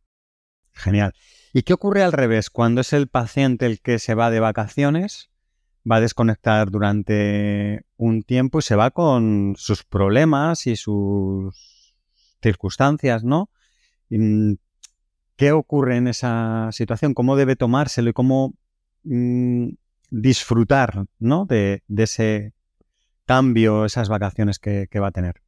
Genial. 0.73 1.13
¿Y 1.53 1.63
qué 1.63 1.73
ocurre 1.73 2.03
al 2.03 2.11
revés? 2.11 2.49
Cuando 2.49 2.81
es 2.81 2.91
el 2.91 3.07
paciente 3.07 3.65
el 3.65 3.79
que 3.79 3.97
se 3.97 4.13
va 4.13 4.29
de 4.29 4.41
vacaciones, 4.41 5.29
va 5.89 5.95
a 5.95 6.01
desconectar 6.01 6.69
durante 6.69 7.85
un 7.95 8.23
tiempo 8.23 8.59
y 8.59 8.61
se 8.61 8.75
va 8.75 8.91
con 8.91 9.55
sus 9.57 9.85
problemas 9.85 10.67
y 10.67 10.75
sus 10.75 11.95
circunstancias, 12.41 13.23
¿no? 13.23 13.49
Mm, 14.09 14.55
¿Qué 15.37 15.53
ocurre 15.53 15.95
en 15.95 16.09
esa 16.09 16.69
situación? 16.73 17.13
¿Cómo 17.13 17.37
debe 17.37 17.55
tomárselo 17.55 18.09
y 18.09 18.13
cómo 18.13 18.53
mm, 19.03 19.69
disfrutar 20.09 21.05
¿no? 21.19 21.45
de, 21.45 21.83
ese 21.97 22.53
cambio, 23.25 23.85
esas 23.85 24.09
vacaciones 24.09 24.59
que 24.59 24.99
va 24.99 25.07
a 25.07 25.11
tener? 25.11 25.41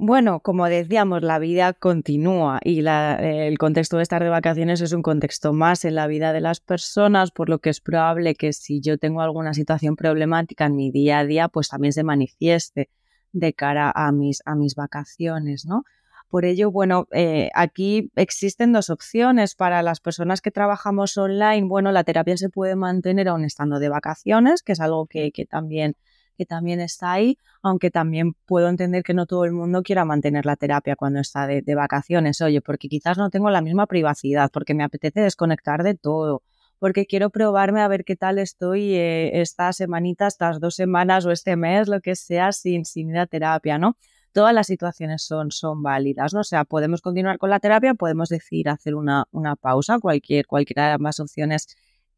Bueno, 0.00 0.38
como 0.38 0.66
decíamos, 0.66 1.22
la 1.22 1.40
vida 1.40 1.72
continúa 1.72 2.60
y 2.62 2.86
el 2.86 3.58
contexto 3.58 3.96
de 3.96 4.04
estar 4.04 4.22
de 4.22 4.28
vacaciones 4.28 4.80
es 4.80 4.92
un 4.92 5.02
contexto 5.02 5.52
más 5.52 5.84
en 5.84 5.96
la 5.96 6.06
vida 6.06 6.32
de 6.32 6.40
las 6.40 6.60
personas, 6.60 7.32
por 7.32 7.48
lo 7.48 7.58
que 7.58 7.70
es 7.70 7.80
probable 7.80 8.36
que 8.36 8.52
si 8.52 8.80
yo 8.80 8.96
tengo 8.96 9.22
alguna 9.22 9.54
situación 9.54 9.96
problemática 9.96 10.66
en 10.66 10.76
mi 10.76 10.92
día 10.92 11.18
a 11.18 11.24
día, 11.24 11.48
pues 11.48 11.68
también 11.70 11.92
se 11.92 12.04
manifieste 12.04 12.90
de 13.32 13.52
cara 13.54 13.90
a 13.92 14.12
mis, 14.12 14.40
a 14.44 14.54
mis 14.54 14.76
vacaciones, 14.76 15.66
¿no? 15.66 15.82
Por 16.28 16.44
ello, 16.44 16.70
bueno, 16.70 17.06
eh, 17.12 17.48
aquí 17.54 18.10
existen 18.14 18.72
dos 18.72 18.90
opciones 18.90 19.54
para 19.54 19.82
las 19.82 20.00
personas 20.00 20.42
que 20.42 20.50
trabajamos 20.50 21.16
online. 21.16 21.66
Bueno, 21.66 21.90
la 21.90 22.04
terapia 22.04 22.36
se 22.36 22.50
puede 22.50 22.76
mantener 22.76 23.28
aún 23.28 23.44
estando 23.44 23.78
de 23.78 23.88
vacaciones, 23.88 24.62
que 24.62 24.72
es 24.72 24.80
algo 24.80 25.06
que, 25.06 25.32
también 25.48 25.96
que 26.36 26.46
también 26.46 26.80
está 26.80 27.12
ahí, 27.12 27.36
aunque 27.62 27.90
también 27.90 28.34
puedo 28.46 28.68
entender 28.68 29.02
que 29.02 29.12
no 29.12 29.26
todo 29.26 29.44
el 29.44 29.52
mundo 29.52 29.82
quiera 29.82 30.04
mantener 30.04 30.46
la 30.46 30.54
terapia 30.54 30.94
cuando 30.94 31.18
está 31.18 31.48
de, 31.48 31.74
vacaciones, 31.74 32.40
oye, 32.42 32.60
porque 32.60 32.88
quizás 32.88 33.18
no 33.18 33.28
tengo 33.30 33.50
la 33.50 33.60
misma 33.60 33.86
privacidad, 33.86 34.48
porque 34.52 34.72
me 34.72 34.84
apetece 34.84 35.20
desconectar 35.20 35.82
de 35.82 35.94
todo, 35.96 36.42
porque 36.78 37.06
quiero 37.06 37.30
probarme 37.30 37.80
a 37.80 37.88
ver 37.88 38.04
qué 38.04 38.14
tal 38.14 38.38
estoy 38.38 38.94
eh, 38.94 39.40
esta 39.40 39.72
semanita, 39.72 40.28
estas 40.28 40.60
dos 40.60 40.76
semanas 40.76 41.26
o 41.26 41.32
este 41.32 41.56
mes, 41.56 41.88
lo 41.88 42.00
que 42.00 42.14
sea, 42.14 42.52
sin, 42.52 42.84
sin 42.84 43.10
ir 43.10 43.18
a 43.18 43.26
terapia, 43.26 43.78
¿no? 43.78 43.96
Todas 44.32 44.54
las 44.54 44.66
situaciones 44.66 45.22
son, 45.22 45.50
son 45.50 45.82
válidas, 45.82 46.34
¿no? 46.34 46.40
O 46.40 46.44
sea, 46.44 46.64
podemos 46.64 47.00
continuar 47.00 47.38
con 47.38 47.50
la 47.50 47.60
terapia, 47.60 47.94
podemos 47.94 48.28
decir 48.28 48.68
hacer 48.68 48.94
una, 48.94 49.26
una 49.30 49.56
pausa, 49.56 49.98
cualquier, 49.98 50.46
cualquiera 50.46 50.88
de 50.88 50.92
ambas 50.94 51.20
opciones 51.20 51.68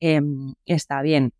em, 0.00 0.54
está 0.66 1.02
bien. 1.02 1.32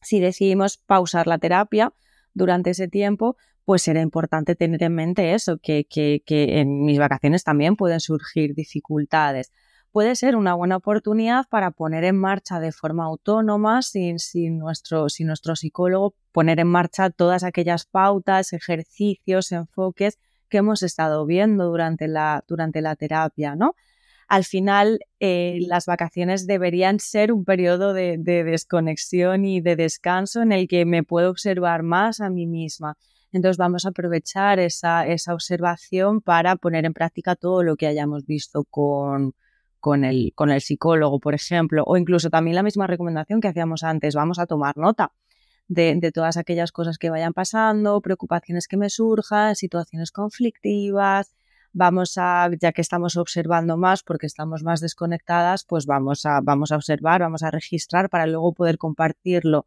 Si 0.00 0.20
decidimos 0.20 0.78
pausar 0.78 1.26
la 1.26 1.38
terapia 1.38 1.92
durante 2.34 2.70
ese 2.70 2.88
tiempo, 2.88 3.36
pues 3.64 3.82
será 3.82 4.00
importante 4.00 4.54
tener 4.54 4.82
en 4.82 4.94
mente 4.94 5.34
eso, 5.34 5.58
que, 5.58 5.86
que 5.88 6.22
en 6.26 6.84
mis 6.84 6.98
vacaciones 6.98 7.44
también 7.44 7.76
pueden 7.76 8.00
surgir 8.00 8.54
dificultades 8.54 9.52
puede 9.92 10.16
ser 10.16 10.36
una 10.36 10.54
buena 10.54 10.76
oportunidad 10.76 11.46
para 11.48 11.70
poner 11.70 12.04
en 12.04 12.16
marcha 12.16 12.60
de 12.60 12.72
forma 12.72 13.04
autónoma, 13.04 13.82
sin, 13.82 14.18
sin, 14.18 14.58
nuestro, 14.58 15.08
sin 15.08 15.26
nuestro 15.26 15.56
psicólogo, 15.56 16.14
poner 16.32 16.60
en 16.60 16.68
marcha 16.68 17.10
todas 17.10 17.44
aquellas 17.44 17.86
pautas, 17.86 18.52
ejercicios, 18.52 19.52
enfoques 19.52 20.18
que 20.48 20.58
hemos 20.58 20.82
estado 20.82 21.26
viendo 21.26 21.66
durante 21.66 22.08
la, 22.08 22.44
durante 22.46 22.80
la 22.80 22.96
terapia, 22.96 23.54
¿no? 23.54 23.74
Al 24.28 24.44
final, 24.44 25.00
eh, 25.20 25.58
las 25.62 25.86
vacaciones 25.86 26.46
deberían 26.46 27.00
ser 27.00 27.32
un 27.32 27.46
periodo 27.46 27.94
de, 27.94 28.18
desconexión 28.18 29.46
y 29.46 29.62
de 29.62 29.74
descanso 29.74 30.42
en 30.42 30.52
el 30.52 30.68
que 30.68 30.84
me 30.84 31.02
puedo 31.02 31.30
observar 31.30 31.82
más 31.82 32.20
a 32.20 32.28
mí 32.28 32.46
misma. 32.46 32.96
Entonces 33.32 33.56
vamos 33.56 33.86
a 33.86 33.90
aprovechar 33.90 34.58
esa, 34.58 35.06
esa 35.06 35.32
observación 35.32 36.20
para 36.20 36.56
poner 36.56 36.84
en 36.84 36.92
práctica 36.92 37.36
todo 37.36 37.62
lo 37.62 37.76
que 37.76 37.86
hayamos 37.86 38.26
visto 38.26 38.64
con, 38.64 39.34
con 39.80 40.04
el, 40.04 40.32
con 40.34 40.50
el 40.50 40.60
psicólogo, 40.60 41.20
por 41.20 41.34
ejemplo, 41.34 41.84
o 41.86 41.96
incluso 41.96 42.30
también 42.30 42.56
la 42.56 42.62
misma 42.62 42.86
recomendación 42.86 43.40
que 43.40 43.48
hacíamos 43.48 43.84
antes, 43.84 44.14
vamos 44.14 44.38
a 44.38 44.46
tomar 44.46 44.76
nota 44.76 45.12
de, 45.68 46.10
todas 46.12 46.36
aquellas 46.36 46.72
cosas 46.72 46.98
que 46.98 47.10
vayan 47.10 47.32
pasando, 47.32 48.00
preocupaciones 48.00 48.66
que 48.66 48.76
me 48.76 48.90
surjan, 48.90 49.54
situaciones 49.54 50.10
conflictivas, 50.10 51.34
vamos 51.72 52.14
a, 52.16 52.48
ya 52.58 52.72
que 52.72 52.80
estamos 52.80 53.16
observando 53.16 53.76
más 53.76 54.02
porque 54.02 54.26
estamos 54.26 54.62
más 54.62 54.80
desconectadas, 54.80 55.64
pues 55.64 55.86
vamos 55.86 56.24
a, 56.26 56.40
vamos 56.42 56.72
a 56.72 56.76
observar, 56.76 57.20
vamos 57.20 57.42
a 57.42 57.50
registrar 57.50 58.08
para 58.08 58.26
luego 58.26 58.52
poder 58.52 58.78
compartirlo 58.78 59.66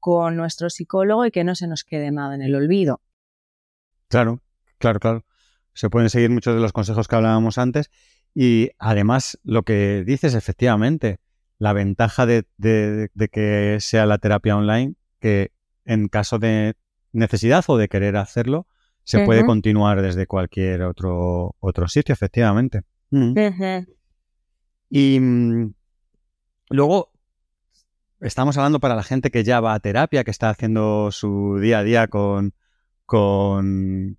con 0.00 0.36
nuestro 0.36 0.70
psicólogo 0.70 1.26
y 1.26 1.30
que 1.30 1.44
no 1.44 1.54
se 1.54 1.68
nos 1.68 1.84
quede 1.84 2.10
nada 2.10 2.34
en 2.34 2.42
el 2.42 2.54
olvido. 2.54 3.00
Claro, 4.08 4.40
claro, 4.78 4.98
claro. 4.98 5.24
Se 5.74 5.88
pueden 5.88 6.10
seguir 6.10 6.28
muchos 6.28 6.54
de 6.54 6.60
los 6.60 6.72
consejos 6.72 7.08
que 7.08 7.16
hablábamos 7.16 7.56
antes 7.56 7.90
y 8.34 8.70
además, 8.78 9.38
lo 9.44 9.62
que 9.62 10.04
dices, 10.06 10.34
efectivamente, 10.34 11.20
la 11.58 11.72
ventaja 11.72 12.26
de, 12.26 12.46
que 13.30 13.76
sea 13.80 14.06
la 14.06 14.18
terapia 14.18 14.56
online, 14.56 14.94
que 15.20 15.52
en 15.84 16.08
caso 16.08 16.38
de 16.38 16.74
necesidad 17.12 17.64
o 17.68 17.76
de 17.76 17.88
querer 17.88 18.16
hacerlo, 18.16 18.66
se 19.04 19.24
puede 19.24 19.44
continuar 19.44 20.00
desde 20.00 20.26
cualquier 20.26 20.82
otro, 20.82 21.56
otro 21.60 21.88
sitio, 21.88 22.12
efectivamente. 22.12 22.82
Mm. 23.10 23.34
Y 24.88 25.20
mm, 25.20 25.74
luego, 26.70 27.12
estamos 28.20 28.56
hablando 28.56 28.80
para 28.80 28.94
la 28.94 29.02
gente 29.02 29.30
que 29.30 29.44
ya 29.44 29.60
va 29.60 29.74
a 29.74 29.80
terapia, 29.80 30.24
que 30.24 30.30
está 30.30 30.50
haciendo 30.50 31.10
su 31.10 31.58
día 31.60 31.80
a 31.80 31.84
día 31.84 32.08
con, 32.08 32.54
con 33.04 34.18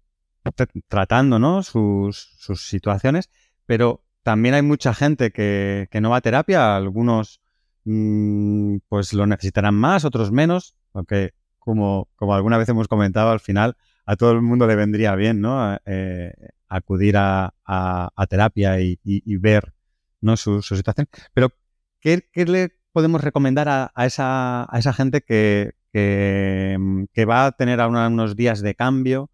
tratando 0.88 1.40
¿no? 1.40 1.64
sus, 1.64 2.36
sus 2.38 2.68
situaciones, 2.68 3.30
pero 3.66 4.04
también 4.24 4.56
hay 4.56 4.62
mucha 4.62 4.94
gente 4.94 5.32
que, 5.32 5.88
no 6.02 6.10
va 6.10 6.18
a 6.18 6.22
terapia, 6.22 6.76
algunos 6.76 7.42
mm, 7.86 8.78
pues 8.88 9.14
lo 9.14 9.28
necesitarán 9.28 9.76
más, 9.76 10.06
otros 10.06 10.32
menos, 10.32 10.76
aunque 10.94 11.34
como, 11.60 12.10
como 12.16 12.34
alguna 12.34 12.58
vez 12.58 12.70
hemos 12.70 12.88
comentado, 12.88 13.32
al 13.32 13.40
final 13.40 13.76
a 14.06 14.16
todo 14.16 14.32
el 14.32 14.42
mundo 14.42 14.68
le 14.68 14.76
vendría 14.76 15.16
bien, 15.16 15.42
¿no? 15.42 15.78
Eh, 15.86 16.34
acudir 16.68 17.16
a, 17.18 17.54
terapia 18.30 18.80
y, 18.80 19.38
ver 19.38 19.74
¿no? 20.22 20.38
su, 20.38 20.62
situación. 20.62 21.08
Pero, 21.34 21.50
¿qué, 22.00 22.24
le 22.34 22.72
podemos 22.92 23.22
recomendar 23.22 23.68
a, 23.70 24.06
esa, 24.06 24.64
a 24.64 24.80
esa 24.80 24.94
gente 24.94 25.22
que, 25.22 25.74
que, 25.92 27.26
va 27.26 27.46
a 27.46 27.52
tener 27.52 27.80
unos 27.80 28.36
días 28.36 28.62
de 28.62 28.76
cambio, 28.76 29.30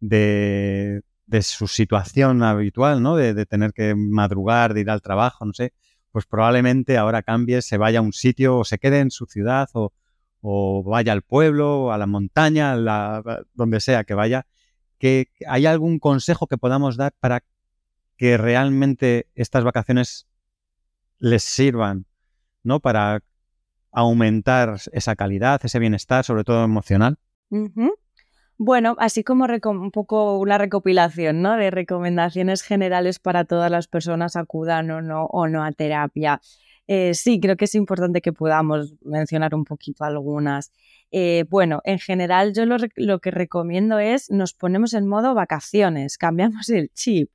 de, 0.00 1.02
de 1.30 1.42
su 1.42 1.68
situación 1.68 2.42
habitual, 2.42 3.02
¿no? 3.02 3.14
De, 3.14 3.46
tener 3.46 3.72
que 3.72 3.94
madrugar, 3.94 4.74
de 4.74 4.80
ir 4.80 4.90
al 4.90 5.00
trabajo, 5.00 5.44
no 5.44 5.52
sé, 5.52 5.72
pues 6.10 6.26
probablemente 6.26 6.98
ahora 6.98 7.22
cambie, 7.22 7.62
se 7.62 7.78
vaya 7.78 8.00
a 8.00 8.02
un 8.02 8.12
sitio 8.12 8.58
o 8.58 8.64
se 8.64 8.78
quede 8.78 8.98
en 8.98 9.12
su 9.12 9.26
ciudad 9.26 9.68
o, 9.72 9.92
vaya 10.84 11.12
al 11.12 11.22
pueblo, 11.22 11.92
a 11.92 11.98
la 11.98 12.06
montaña, 12.06 12.74
donde 13.54 13.80
sea 13.80 14.04
que 14.04 14.14
vaya. 14.14 14.46
Que, 14.98 15.28
¿Hay 15.46 15.66
algún 15.66 15.98
consejo 15.98 16.46
que 16.46 16.58
podamos 16.58 16.96
dar 16.96 17.12
para 17.20 17.44
que 18.16 18.36
realmente 18.36 19.28
estas 19.34 19.62
vacaciones 19.62 20.26
les 21.18 21.44
sirvan, 21.44 22.06
¿no? 22.64 22.80
Para 22.80 23.22
aumentar 23.92 24.80
esa 24.92 25.14
calidad, 25.14 25.60
ese 25.62 25.78
bienestar, 25.78 26.24
sobre 26.24 26.42
todo 26.42 26.64
emocional. 26.64 27.18
Bueno, 28.62 28.94
así 28.98 29.24
como 29.24 29.46
un 29.46 29.90
poco 29.90 30.38
una 30.38 30.58
recopilación 30.58 31.40
¿no? 31.40 31.56
de 31.56 31.70
recomendaciones 31.70 32.60
generales 32.60 33.18
para 33.18 33.46
todas 33.46 33.70
las 33.70 33.88
personas 33.88 34.36
acudan 34.36 34.90
o 34.90 35.00
no, 35.00 35.24
o 35.24 35.48
no 35.48 35.64
a 35.64 35.72
terapia. 35.72 36.42
Eh, 36.86 37.14
sí, 37.14 37.40
creo 37.40 37.56
que 37.56 37.64
es 37.64 37.74
importante 37.74 38.20
que 38.20 38.34
podamos 38.34 38.96
mencionar 39.02 39.54
un 39.54 39.64
poquito 39.64 40.04
algunas. 40.04 40.72
Eh, 41.10 41.46
bueno, 41.48 41.80
en 41.84 41.98
general 42.00 42.52
yo 42.52 42.66
lo, 42.66 43.18
que 43.20 43.30
recomiendo 43.30 43.98
es 43.98 44.30
nos 44.30 44.52
ponemos 44.52 44.92
en 44.92 45.08
modo 45.08 45.34
vacaciones, 45.34 46.18
cambiamos 46.18 46.68
el 46.68 46.90
chip. 46.92 47.30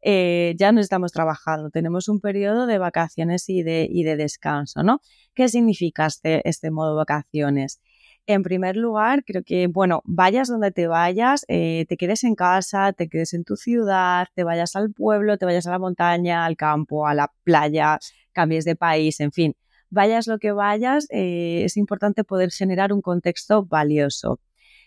Eh, 0.00 0.54
ya 0.58 0.72
no 0.72 0.80
estamos 0.80 1.12
trabajando, 1.12 1.68
tenemos 1.68 2.08
un 2.08 2.18
periodo 2.20 2.66
de 2.66 2.78
vacaciones 2.78 3.46
y 3.50 3.62
de, 3.62 3.86
y 3.90 4.04
de 4.04 4.16
descanso, 4.16 4.82
¿no? 4.82 5.02
¿Qué 5.34 5.48
significa 5.48 6.06
este, 6.06 6.48
este 6.48 6.70
modo 6.70 6.96
vacaciones? 6.96 7.82
En 8.26 8.44
primer 8.44 8.76
lugar, 8.76 9.24
creo 9.24 9.42
que, 9.42 9.66
bueno, 9.66 10.00
vayas 10.04 10.46
donde 10.48 10.70
te 10.70 10.86
vayas, 10.86 11.44
eh, 11.48 11.86
te 11.88 11.96
quedes 11.96 12.22
en 12.22 12.36
casa, 12.36 12.92
te 12.92 13.08
quedes 13.08 13.34
en 13.34 13.42
tu 13.42 13.56
ciudad, 13.56 14.28
te 14.34 14.44
vayas 14.44 14.76
al 14.76 14.92
pueblo, 14.92 15.38
te 15.38 15.44
vayas 15.44 15.66
a 15.66 15.72
la 15.72 15.80
montaña, 15.80 16.44
al 16.44 16.56
campo, 16.56 17.08
a 17.08 17.14
la 17.14 17.32
playa, 17.42 17.98
cambies 18.32 18.64
de 18.64 18.76
país, 18.76 19.18
en 19.18 19.32
fin, 19.32 19.56
vayas 19.90 20.28
lo 20.28 20.38
que 20.38 20.52
vayas, 20.52 21.08
eh, 21.10 21.62
es 21.64 21.76
importante 21.76 22.22
poder 22.22 22.52
generar 22.52 22.92
un 22.92 23.02
contexto 23.02 23.64
valioso. 23.64 24.38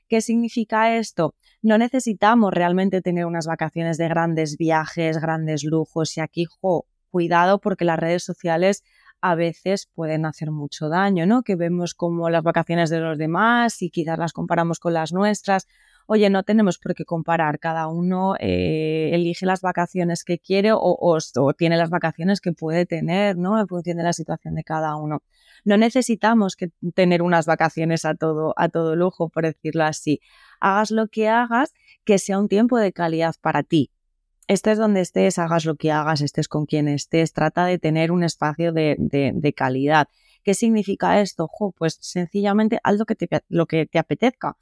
¿Qué 0.08 0.22
significa 0.22 0.96
esto? 0.96 1.36
No 1.62 1.78
necesitamos 1.78 2.54
realmente 2.54 3.02
tener 3.02 3.26
unas 3.26 3.48
vacaciones 3.48 3.98
de 3.98 4.08
grandes 4.08 4.56
viajes, 4.58 5.18
grandes 5.18 5.64
lujos 5.64 6.16
y 6.16 6.22
aquí, 6.22 6.46
cuidado 7.10 7.60
porque 7.60 7.86
las 7.86 8.00
redes 8.00 8.24
sociales 8.24 8.84
a 9.22 9.36
veces 9.36 9.90
pueden 9.94 10.26
hacer 10.26 10.52
mucho 10.52 10.90
daño, 10.90 11.26
¿no? 11.26 11.44
Que 11.44 11.56
vemos 11.56 11.94
como 11.94 12.30
las 12.30 12.44
vacaciones 12.44 12.90
de 12.90 13.00
los 13.00 13.18
demás 13.18 13.82
y 13.82 13.90
quizás 13.90 14.20
las 14.20 14.34
comparamos 14.34 14.80
con 14.80 14.94
las 14.94 15.14
nuestras. 15.14 15.68
Oye, 16.08 16.30
no 16.30 16.44
tenemos 16.44 16.78
por 16.78 16.94
qué 16.94 17.04
comparar, 17.04 17.58
cada 17.58 17.88
uno 17.88 18.36
eh, 18.40 19.10
elige 19.14 19.48
las 19.48 19.62
vacaciones 19.62 20.24
que 20.24 20.38
quiere 20.38 20.70
o, 20.74 21.20
tiene 21.58 21.78
las 21.78 21.90
vacaciones 21.90 22.42
que 22.42 22.52
puede 22.52 22.86
tener, 22.86 23.38
¿no? 23.38 23.60
En 23.60 23.68
función 23.68 23.98
de 23.98 24.04
la 24.04 24.14
situación 24.14 24.54
de 24.54 24.64
cada 24.64 24.96
uno. 24.96 25.24
No 25.64 25.78
necesitamos 25.78 26.56
que 26.56 26.70
tener 26.94 27.24
unas 27.24 27.48
vacaciones 27.48 28.06
a 28.06 28.14
todo, 28.14 28.54
a 28.58 28.70
todo 28.70 28.96
lujo, 28.96 29.30
por 29.30 29.46
decirlo 29.46 29.84
así. 29.84 30.22
Hagas 30.60 30.92
lo 30.92 31.08
que 31.08 31.28
hagas, 31.28 31.74
que 32.04 32.20
sea 32.20 32.38
un 32.38 32.48
tiempo 32.48 32.78
de 32.78 32.94
calidad 32.94 33.34
para 33.42 33.64
ti, 33.64 33.90
estés 34.48 34.78
donde 34.78 35.02
estés, 35.02 35.40
hagas 35.40 35.66
lo 35.66 35.76
que 35.76 35.92
hagas, 35.92 36.22
estés 36.22 36.48
con 36.48 36.66
quien 36.66 36.88
estés, 36.88 37.34
trata 37.34 37.66
de 37.66 37.80
tener 37.80 38.12
un 38.12 38.24
espacio 38.24 38.72
de, 38.74 39.54
calidad. 39.56 40.08
¿Qué 40.44 40.54
significa 40.54 41.22
esto? 41.22 41.50
pues 41.78 41.98
sencillamente 42.02 42.80
haz 42.84 42.98
lo 42.98 43.06
que 43.06 43.16
te, 43.16 43.28
lo 43.50 43.66
que 43.66 43.86
te 43.86 44.00
apetezca. 44.00 44.58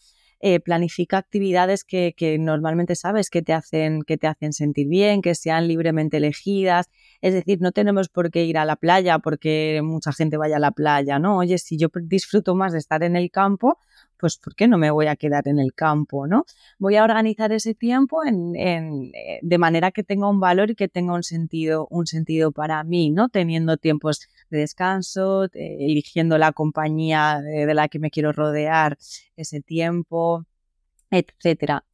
eh, 0.46 0.60
planifica 0.60 1.18
actividades 1.18 1.86
que, 1.86 2.14
normalmente 2.40 2.96
sabes 2.96 3.30
que 3.30 3.42
te, 3.42 3.54
hacen, 3.54 4.02
que 4.04 4.18
te 4.18 4.28
hacen 4.28 4.52
sentir 4.54 4.88
bien, 4.88 5.22
que 5.22 5.36
sean 5.36 5.68
libremente 5.68 6.18
elegidas. 6.18 6.90
Es 7.24 7.34
decir, 7.34 7.62
no 7.62 7.72
tenemos 7.72 8.10
por 8.10 8.32
qué 8.32 8.44
ir 8.44 8.58
a 8.58 8.66
la 8.66 8.76
playa 8.76 9.18
porque 9.18 9.80
mucha 9.82 10.12
gente 10.12 10.36
vaya 10.36 10.58
a 10.58 10.60
la 10.60 10.72
playa, 10.72 11.20
¿no? 11.20 11.38
Oye, 11.38 11.58
si 11.58 11.78
yo 11.78 11.88
disfruto 12.02 12.54
más 12.54 12.74
de 12.74 12.80
estar 12.80 13.02
en 13.02 13.16
el 13.16 13.32
campo, 13.32 13.80
pues 14.18 14.36
¿por 14.38 14.56
qué 14.56 14.68
no 14.68 14.78
me 14.78 14.92
voy 14.92 15.08
a 15.08 15.16
quedar 15.16 15.48
en 15.48 15.58
el 15.58 15.74
campo, 15.74 16.28
¿no? 16.28 16.46
Voy 16.80 16.98
a 16.98 17.04
organizar 17.06 17.54
ese 17.54 17.76
tiempo 17.76 18.26
en, 18.26 18.56
eh, 18.58 19.40
de 19.42 19.58
manera 19.58 19.92
que 19.92 20.04
tenga 20.04 20.28
un 20.30 20.42
valor 20.42 20.72
y 20.72 20.76
que 20.76 20.90
tenga 20.90 21.14
un 21.14 21.24
sentido, 21.24 21.88
un 21.90 22.08
sentido 22.08 22.52
para 22.52 22.84
mí, 22.84 23.10
¿no? 23.10 23.30
Teniendo 23.30 23.78
tiempos 23.78 24.28
de 24.50 24.58
descanso, 24.58 25.46
eh, 25.46 25.78
eligiendo 25.80 26.38
la 26.38 26.52
compañía 26.52 27.40
de 27.42 27.74
la 27.74 27.88
que 27.88 28.00
me 28.00 28.12
quiero 28.12 28.34
rodear 28.34 28.98
ese 29.38 29.62
tiempo, 29.62 30.46
etcétera. 31.10 31.86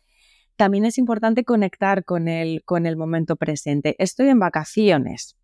También 0.60 0.84
es 0.84 0.98
importante 0.98 1.46
conectar 1.46 2.04
con 2.04 2.28
el, 2.28 2.64
con 2.66 2.86
el 2.86 2.98
momento 2.98 3.38
presente. 3.38 3.96
Estoy 3.98 4.28
en 4.28 4.40
vacaciones. 4.40 5.38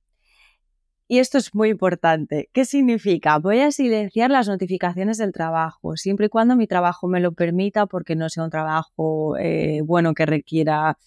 Y 1.07 1.19
esto 1.19 1.37
es 1.37 1.55
muy 1.55 1.69
importante. 1.69 2.49
¿Qué 2.51 2.65
significa? 2.65 3.39
Voy 3.39 3.61
a 3.61 3.71
silenciar 3.71 4.29
las 4.29 4.49
notificaciones 4.49 5.17
del 5.17 5.31
trabajo, 5.31 5.95
siempre 5.95 6.25
y 6.25 6.29
cuando 6.29 6.57
mi 6.57 6.67
trabajo 6.67 7.07
me 7.07 7.21
lo 7.21 7.31
permita, 7.31 7.85
porque 7.85 8.17
no 8.17 8.27
sea 8.27 8.43
un 8.43 8.49
trabajo 8.49 9.37
eh, 9.37 9.79
bueno 9.85 10.13
que 10.13 10.25
requiera 10.25 10.97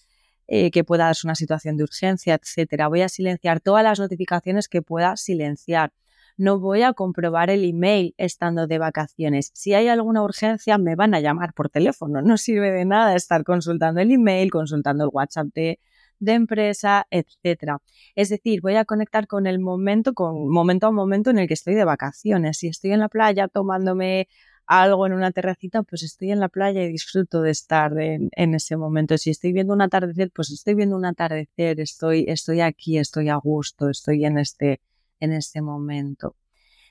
eh, 0.47 0.71
que 0.71 0.83
pueda 0.83 1.05
darse 1.05 1.27
una 1.27 1.35
situación 1.35 1.77
de 1.77 1.83
urgencia, 1.83 2.33
etcétera. 2.33 2.87
Voy 2.87 3.01
a 3.01 3.09
silenciar 3.09 3.59
todas 3.59 3.83
las 3.83 3.99
notificaciones 3.99 4.67
que 4.67 4.81
pueda 4.81 5.17
silenciar 5.17 5.93
no 6.39 6.57
voy 6.57 6.83
a 6.83 6.93
comprobar 6.93 7.49
el 7.49 7.65
email 7.65 8.15
estando 8.17 8.65
de 8.65 8.77
vacaciones. 8.77 9.51
Si 9.53 9.73
hay 9.73 9.89
alguna 9.89 10.23
urgencia, 10.23 10.77
me 10.77 10.95
van 10.95 11.13
a 11.13 11.19
llamar 11.19 11.53
por 11.53 11.69
teléfono. 11.69 12.21
No 12.21 12.37
sirve 12.37 12.71
de 12.71 12.85
nada 12.85 13.13
estar 13.13 13.43
consultando 13.43 13.99
el 13.99 14.09
email, 14.09 14.49
consultando 14.49 15.03
el 15.03 15.09
WhatsApp 15.11 15.47
de, 15.53 15.79
empresa, 16.25 17.05
etcétera. 17.11 17.81
Es 18.15 18.29
decir, 18.29 18.61
voy 18.61 18.75
a 18.75 18.85
conectar 18.85 19.27
con 19.27 19.47
el 19.47 19.59
momento, 19.59 20.13
con 20.13 20.49
momento 20.49 20.87
a 20.87 20.91
momento 20.91 21.29
en 21.29 21.39
el 21.39 21.47
que 21.47 21.55
estoy 21.55 21.75
de 21.75 21.83
vacaciones. 21.83 22.57
Si 22.57 22.69
estoy 22.69 22.91
en 22.93 23.01
la 23.01 23.09
playa 23.09 23.49
tomándome 23.49 24.29
algo 24.65 25.07
en 25.07 25.13
una 25.13 25.31
terracita, 25.31 25.83
pues 25.83 26.03
estoy 26.03 26.31
en 26.31 26.39
la 26.39 26.47
playa 26.47 26.83
y 26.83 26.89
disfruto 26.89 27.41
de 27.41 27.51
estar 27.51 27.91
en, 27.99 28.29
ese 28.55 28.77
momento. 28.77 29.17
Si 29.17 29.29
estoy 29.31 29.51
viendo 29.51 29.73
un 29.73 29.81
atardecer, 29.81 30.31
pues 30.33 30.51
estoy 30.51 30.75
viendo 30.75 30.95
un 30.95 31.05
atardecer, 31.05 31.81
estoy, 31.81 32.25
estoy 32.29 32.61
aquí, 32.61 32.97
estoy 32.97 33.27
a 33.27 33.35
gusto, 33.35 33.89
estoy 33.89 34.23
en 34.25 34.37
este, 34.37 34.79
en 35.19 35.33
este 35.33 35.61
momento. 35.61 36.35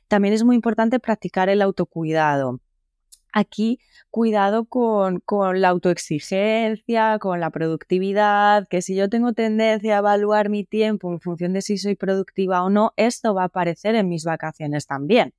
También 0.09 0.35
es 0.35 0.45
muy 0.45 0.57
importante 0.57 1.01
practicar 1.01 1.49
el 1.49 1.63
autocuidado. 1.63 2.61
Aquí, 3.33 3.79
cuidado 4.11 4.65
con, 4.65 5.23
la 5.55 5.69
autoexigencia, 5.69 7.19
con 7.19 7.41
la 7.41 7.51
productividad, 7.51 8.67
que 8.69 8.81
si 8.81 8.97
yo 8.97 9.11
tengo 9.11 9.35
tendencia 9.35 9.97
a 9.97 9.99
evaluar 9.99 10.49
mi 10.49 10.65
tiempo 10.65 11.13
en 11.13 11.21
función 11.21 11.53
de 11.53 11.61
si 11.61 11.77
soy 11.77 11.95
productiva 11.95 12.65
o 12.65 12.71
no, 12.71 12.93
esto 12.97 13.35
va 13.35 13.43
a 13.43 13.47
aparecer 13.47 13.95
en 13.95 14.09
mis 14.09 14.25
vacaciones 14.25 14.87
también. 14.87 15.35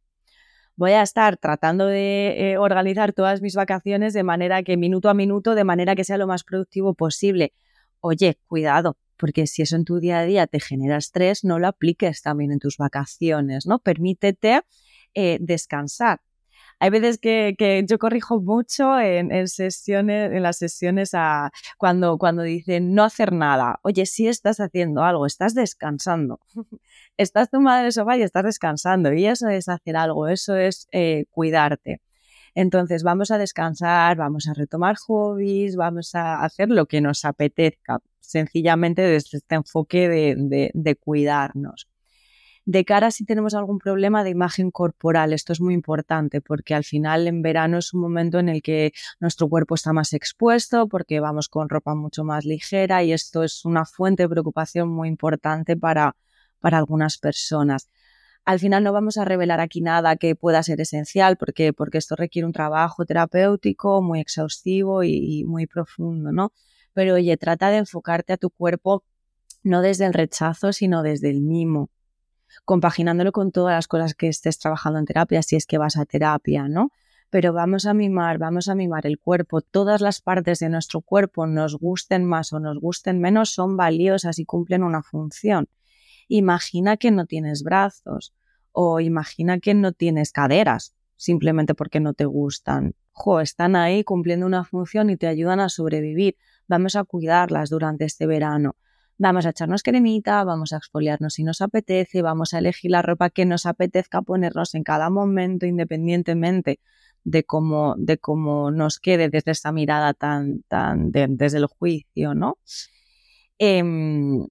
Voy 0.76 0.92
a 0.92 1.02
estar 1.02 1.36
tratando 1.38 1.88
de 1.88 2.52
eh, 2.52 2.58
organizar 2.58 3.12
todas 3.12 3.42
mis 3.42 3.56
vacaciones 3.56 4.14
de 4.14 4.24
manera 4.24 4.64
que 4.64 4.78
minuto 4.78 5.10
a 5.10 5.14
minuto, 5.14 5.56
de 5.56 5.64
manera 5.66 5.96
que 5.96 6.06
sea 6.06 6.18
lo 6.18 6.28
más 6.28 6.44
productivo 6.44 6.94
posible. 6.94 7.54
Oye, 8.00 8.38
cuidado, 8.48 8.98
porque 9.20 9.46
si 9.46 9.62
eso 9.62 9.76
en 9.76 9.86
tu 9.86 10.00
día 10.00 10.20
a 10.20 10.26
día 10.26 10.48
te 10.48 10.60
genera 10.60 10.98
estrés, 10.98 11.44
no 11.44 11.60
lo 11.60 11.68
apliques 11.68 12.22
también 12.22 12.52
en 12.52 12.60
tus 12.60 12.78
vacaciones, 12.78 13.68
¿no? 13.68 13.80
Permítete 13.80 14.62
eh, 15.14 15.38
descansar. 15.42 16.22
Hay 16.80 16.92
veces 16.92 17.18
que, 17.18 17.86
yo 17.88 18.00
corrijo 18.00 18.40
mucho 18.40 18.98
en, 19.00 19.48
sesiones, 19.50 20.32
en 20.32 20.44
las 20.44 20.58
sesiones 20.58 21.12
a, 21.14 21.52
cuando, 21.78 22.18
cuando 22.18 22.44
dicen 22.44 22.94
no 22.96 23.04
hacer 23.04 23.34
nada. 23.34 23.80
Oye, 23.84 24.06
si 24.06 24.30
estás 24.30 24.62
haciendo 24.62 25.04
algo, 25.04 25.26
estás 25.26 25.54
descansando. 25.54 26.40
estás 27.18 27.50
tumbada 27.50 27.82
en 27.82 27.88
el 27.88 27.92
sofá 27.92 28.18
y 28.18 28.22
estás 28.22 28.46
descansando. 28.46 29.12
Y 29.12 29.26
eso 29.26 29.50
es 29.50 29.68
hacer 29.68 29.98
algo, 29.98 30.30
eso 30.30 30.56
es 30.56 30.88
eh, 30.94 31.26
cuidarte. 31.32 32.00
Entonces 32.60 33.04
vamos 33.04 33.32
a 33.32 33.38
descansar, 33.38 34.18
vamos 34.18 34.50
a 34.50 34.54
retomar 34.54 34.98
hobbies, 34.98 35.78
vamos 35.78 36.14
a 36.14 36.44
hacer 36.44 36.70
lo 36.70 36.88
que 36.88 37.00
nos 37.00 37.24
apetezca, 37.24 38.02
sencillamente 38.20 39.02
desde 39.02 39.38
este 39.38 39.56
enfoque 39.56 40.10
de, 40.10 40.96
cuidarnos. 41.00 41.88
De 42.66 42.84
cara 42.84 43.12
si 43.12 43.24
tenemos 43.24 43.54
algún 43.54 43.80
problema 43.80 44.26
de 44.26 44.32
imagen 44.32 44.72
corporal, 44.72 45.32
esto 45.32 45.54
es 45.54 45.62
muy 45.62 45.74
importante 45.74 46.42
porque 46.42 46.76
al 46.76 46.84
final 46.84 47.30
en 47.30 47.42
verano 47.42 47.78
es 47.78 47.94
un 47.94 48.02
momento 48.02 48.40
en 48.40 48.50
el 48.50 48.62
que 48.62 48.92
nuestro 49.22 49.48
cuerpo 49.48 49.76
está 49.76 49.94
más 49.94 50.12
expuesto 50.12 50.90
porque 50.90 51.22
vamos 51.22 51.48
con 51.48 51.70
ropa 51.70 51.96
mucho 51.96 52.26
más 52.26 52.44
ligera 52.44 53.02
y 53.04 53.14
esto 53.14 53.46
es 53.46 53.64
una 53.64 53.86
fuente 53.86 54.24
de 54.24 54.30
preocupación 54.30 54.90
muy 54.90 55.08
importante 55.08 55.78
para, 55.78 56.18
para 56.60 56.78
algunas 56.78 57.20
personas. 57.20 57.88
Al 58.46 58.60
final 58.60 58.84
no 58.84 58.94
vamos 58.94 59.18
a 59.18 59.26
revelar 59.26 59.60
aquí 59.60 59.82
nada 59.82 60.16
que 60.16 60.36
pueda 60.36 60.64
ser 60.64 60.82
esencial 60.82 61.38
porque, 61.38 61.74
esto 61.94 62.16
requiere 62.16 62.46
un 62.46 62.54
trabajo 62.54 63.06
terapéutico 63.06 64.02
muy 64.02 64.20
exhaustivo 64.20 65.04
y, 65.04 65.42
y 65.42 65.44
muy 65.46 65.68
profundo, 65.68 66.32
¿no? 66.32 66.52
pero 67.00 67.16
oye, 67.16 67.38
trata 67.38 67.70
de 67.70 67.78
enfocarte 67.78 68.34
a 68.34 68.38
tu 68.38 68.50
cuerpo 68.50 69.04
no 69.64 69.82
desde 69.82 70.06
el 70.06 70.14
rechazo, 70.14 70.74
sino 70.74 71.04
desde 71.04 71.30
el 71.30 71.42
mimo, 71.42 71.90
compaginándolo 72.66 73.32
con 73.32 73.52
todas 73.52 73.74
las 73.76 73.88
cosas 73.88 74.16
que 74.16 74.28
estés 74.28 74.60
trabajando 74.60 75.00
en 75.00 75.06
terapia, 75.06 75.42
si 75.42 75.56
es 75.56 75.66
que 75.66 75.78
vas 75.78 75.98
a 75.98 76.06
terapia, 76.06 76.68
¿no? 76.68 76.92
Pero 77.30 77.54
vamos 77.54 77.86
a 77.86 77.94
mimar, 77.94 78.38
vamos 78.38 78.70
a 78.70 78.76
mimar 78.76 79.06
el 79.06 79.20
cuerpo. 79.20 79.62
Todas 79.62 80.02
las 80.02 80.20
partes 80.20 80.60
de 80.60 80.68
nuestro 80.68 81.00
cuerpo, 81.02 81.48
nos 81.48 81.78
gusten 81.78 82.26
más 82.26 82.52
o 82.54 82.60
nos 82.60 82.80
gusten 82.80 83.22
menos, 83.22 83.52
son 83.52 83.78
valiosas 83.78 84.40
y 84.40 84.46
cumplen 84.46 84.84
una 84.84 85.02
función. 85.04 85.68
Imagina 86.30 86.96
que 86.96 87.12
no 87.12 87.26
tienes 87.26 87.64
brazos 87.64 88.34
o 88.72 89.02
imagina 89.02 89.60
que 89.60 89.74
no 89.74 89.92
tienes 89.92 90.32
caderas 90.32 90.94
simplemente 91.18 91.76
porque 91.76 92.00
no 92.00 92.14
te 92.14 92.24
gustan. 92.24 92.96
Jo, 93.12 93.42
están 93.42 93.76
ahí 93.76 94.06
cumpliendo 94.06 94.46
una 94.46 94.64
función 94.64 95.10
y 95.10 95.18
te 95.18 95.28
ayudan 95.28 95.60
a 95.60 95.68
sobrevivir 95.68 96.38
vamos 96.70 96.96
a 96.96 97.04
cuidarlas 97.04 97.70
durante 97.70 98.06
este 98.06 98.28
verano. 98.28 98.78
Vamos 99.18 99.46
a 99.46 99.50
echarnos 99.50 99.84
cremita, 99.84 100.46
vamos 100.46 100.72
a 100.72 100.78
exfoliarnos 100.78 101.34
si 101.34 101.44
nos 101.44 101.60
apetece, 101.62 102.22
vamos 102.22 102.54
a 102.54 102.60
elegir 102.60 102.92
la 102.92 103.02
ropa 103.02 103.30
que 103.30 103.46
nos 103.46 103.66
apetezca 103.66 104.22
ponernos 104.22 104.76
en 104.76 104.84
cada 104.84 105.10
momento, 105.10 105.66
independientemente 105.66 106.80
de 107.26 107.44
cómo, 107.44 107.96
de 107.98 108.18
cómo 108.18 108.72
nos 108.72 109.00
quede 109.00 109.28
desde 109.28 109.52
esta 109.52 109.74
mirada 109.74 110.14
tan, 110.14 110.64
tan 110.70 111.12
desde 111.12 111.58
el 111.58 111.66
juicio, 111.66 112.34
¿no? 112.34 112.60
Em, 113.58 114.48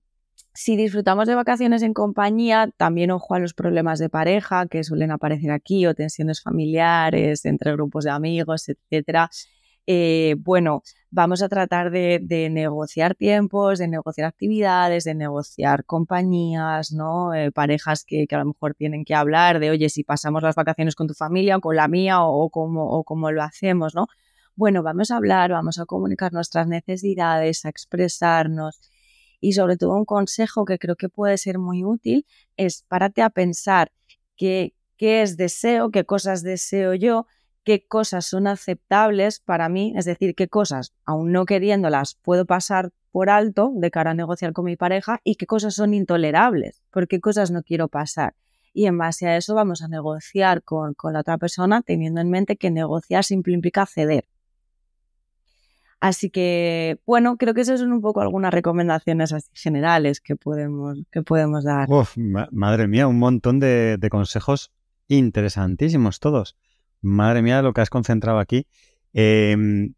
si 0.60 0.74
disfrutamos 0.76 1.28
de 1.28 1.36
vacaciones 1.36 1.82
en 1.82 1.94
compañía, 1.94 2.68
también 2.76 3.12
ojo 3.12 3.32
a 3.34 3.38
los 3.38 3.54
problemas 3.54 4.00
de 4.00 4.08
pareja 4.08 4.66
que 4.66 4.82
suelen 4.82 5.12
aparecer 5.12 5.52
aquí 5.52 5.86
o 5.86 5.94
tensiones 5.94 6.42
familiares 6.42 7.44
entre 7.44 7.70
grupos 7.74 8.02
de 8.02 8.10
amigos, 8.10 8.68
etcétera. 8.68 9.30
Eh, 9.86 10.34
bueno, 10.40 10.82
vamos 11.12 11.42
a 11.44 11.48
tratar 11.48 11.92
de, 11.92 12.48
negociar 12.50 13.14
tiempos, 13.14 13.78
de 13.78 13.86
negociar 13.86 14.26
actividades, 14.26 15.04
de 15.04 15.14
negociar 15.14 15.84
compañías, 15.84 16.90
¿no? 16.90 17.34
Eh, 17.34 17.52
parejas 17.52 18.02
que, 18.04 18.26
a 18.28 18.38
lo 18.38 18.46
mejor 18.46 18.74
tienen 18.74 19.04
que 19.04 19.14
hablar 19.14 19.60
de, 19.60 19.70
oye, 19.70 19.88
si 19.88 20.02
pasamos 20.02 20.42
las 20.42 20.56
vacaciones 20.56 20.96
con 20.96 21.06
tu 21.06 21.14
familia 21.14 21.56
o 21.58 21.60
con 21.60 21.76
la 21.76 21.86
mía 21.86 22.24
o, 22.24 22.50
cómo, 22.50 23.30
lo 23.30 23.42
hacemos, 23.44 23.94
¿no? 23.94 24.08
Bueno, 24.56 24.82
vamos 24.82 25.12
a 25.12 25.18
hablar, 25.18 25.52
vamos 25.52 25.78
a 25.78 25.86
comunicar 25.86 26.32
nuestras 26.32 26.66
necesidades, 26.66 27.64
a 27.64 27.68
expresarnos. 27.68 28.80
Y 29.40 29.52
sobre 29.52 29.76
todo 29.76 29.94
un 29.94 30.04
consejo 30.04 30.64
que 30.64 30.78
creo 30.78 30.96
que 30.96 31.08
puede 31.08 31.38
ser 31.38 31.58
muy 31.58 31.84
útil 31.84 32.26
es 32.56 32.84
párate 32.88 33.22
a 33.22 33.30
pensar 33.30 33.92
qué, 34.36 34.74
qué 34.96 35.22
es 35.22 35.36
deseo, 35.36 35.90
qué 35.90 36.04
cosas 36.04 36.42
deseo 36.42 36.94
yo, 36.94 37.26
qué 37.64 37.86
cosas 37.86 38.24
son 38.24 38.46
aceptables 38.46 39.40
para 39.40 39.68
mí, 39.68 39.92
es 39.96 40.06
decir, 40.06 40.34
qué 40.34 40.48
cosas, 40.48 40.94
aún 41.04 41.32
no 41.32 41.44
queriéndolas, 41.44 42.14
puedo 42.22 42.46
pasar 42.46 42.92
por 43.12 43.30
alto 43.30 43.72
de 43.74 43.90
cara 43.90 44.12
a 44.12 44.14
negociar 44.14 44.52
con 44.52 44.64
mi 44.64 44.76
pareja 44.76 45.20
y 45.24 45.34
qué 45.34 45.46
cosas 45.46 45.74
son 45.74 45.92
intolerables, 45.92 46.82
por 46.90 47.08
qué 47.08 47.20
cosas 47.20 47.50
no 47.50 47.62
quiero 47.62 47.88
pasar. 47.88 48.34
Y 48.72 48.86
en 48.86 48.96
base 48.96 49.26
a 49.26 49.36
eso 49.36 49.54
vamos 49.54 49.82
a 49.82 49.88
negociar 49.88 50.62
con, 50.62 50.94
la 51.12 51.20
otra 51.20 51.36
persona 51.36 51.82
teniendo 51.82 52.20
en 52.20 52.30
mente 52.30 52.56
que 52.56 52.70
negociar 52.70 53.24
siempre 53.24 53.52
implica 53.52 53.86
ceder. 53.86 54.26
Así 56.00 56.30
que, 56.30 56.98
bueno, 57.06 57.36
creo 57.36 57.54
que 57.54 57.62
esas 57.62 57.80
son 57.80 57.92
un 57.92 58.00
poco 58.00 58.20
algunas 58.20 58.54
recomendaciones 58.54 59.32
así 59.32 59.50
generales 59.54 60.20
que 60.20 60.36
podemos, 60.36 60.98
que 61.10 61.22
podemos 61.22 61.64
dar. 61.64 61.88
madre 62.52 62.86
mía, 62.86 63.08
un 63.08 63.18
montón 63.18 63.58
de 63.58 64.08
consejos 64.10 64.72
interesantísimos 65.08 66.20
todos. 66.20 66.56
Madre 67.00 67.42
mía, 67.42 67.62
lo 67.62 67.72
que 67.72 67.80
has 67.80 67.90
concentrado 67.90 68.38
aquí. 68.38 68.66
Em, 69.12 69.94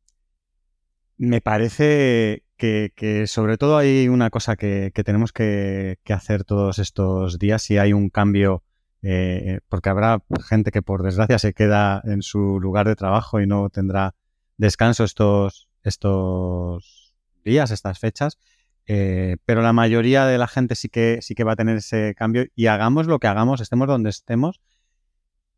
me 1.18 1.40
parece 1.40 2.44
que, 2.56 3.24
sobre 3.26 3.56
todo 3.56 3.76
hay 3.78 4.08
una 4.08 4.30
cosa 4.30 4.56
que, 4.56 4.92
tenemos 5.04 5.32
que, 5.32 5.98
hacer 6.08 6.44
todos 6.44 6.78
estos 6.78 7.38
días 7.38 7.62
si 7.62 7.78
hay 7.78 7.92
un 7.92 8.10
cambio, 8.10 8.62
eh, 9.02 9.60
porque 9.68 9.88
habrá 9.88 10.22
gente 10.46 10.70
que 10.70 10.82
por 10.82 11.02
desgracia 11.02 11.38
se 11.38 11.54
queda 11.54 12.02
en 12.04 12.22
su 12.22 12.60
lugar 12.60 12.86
de 12.86 12.96
trabajo 12.96 13.40
y 13.40 13.46
no 13.46 13.70
tendrá 13.70 14.14
descanso 14.58 15.04
estos, 15.04 15.69
estos 15.82 17.14
días, 17.44 17.70
estas 17.70 17.98
fechas, 17.98 18.38
eh, 18.86 19.36
pero 19.44 19.62
la 19.62 19.72
mayoría 19.72 20.26
de 20.26 20.38
la 20.38 20.48
gente 20.48 20.74
sí 20.74 20.88
que, 20.88 21.18
sí 21.22 21.34
que 21.34 21.44
va 21.44 21.52
a 21.52 21.56
tener 21.56 21.76
ese 21.76 22.14
cambio 22.16 22.46
y 22.54 22.66
hagamos 22.66 23.06
lo 23.06 23.18
que 23.18 23.28
hagamos, 23.28 23.60
estemos 23.60 23.86
donde 23.86 24.10
estemos, 24.10 24.60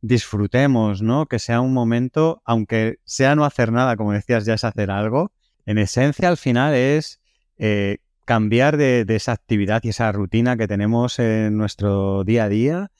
disfrutemos, 0.01 1.01
¿no? 1.01 1.27
Que 1.27 1.39
sea 1.39 1.61
un 1.61 1.73
momento, 1.73 2.43
aunque 2.45 2.99
sea 3.05 3.35
no 3.35 3.45
hacer 3.45 3.73
nada, 3.73 3.97
como 3.97 4.13
decías, 4.13 4.45
ya 4.45 4.55
es 4.55 4.65
hacer 4.65 4.91
algo, 4.91 5.33
en 5.65 5.79
esencia 5.79 6.29
al 6.29 6.37
final 6.37 6.75
es 6.75 7.21
eh, 7.57 7.99
cambiar 8.25 8.77
de, 8.77 9.05
esa 9.09 9.33
actividad 9.33 9.83
y 9.85 9.91
esa 9.91 10.11
rutina 10.13 10.57
que 10.57 10.69
tenemos 10.69 11.19
en 11.19 11.57
nuestro 11.57 12.25
día 12.25 12.45
a 12.45 12.49
día 12.49 12.91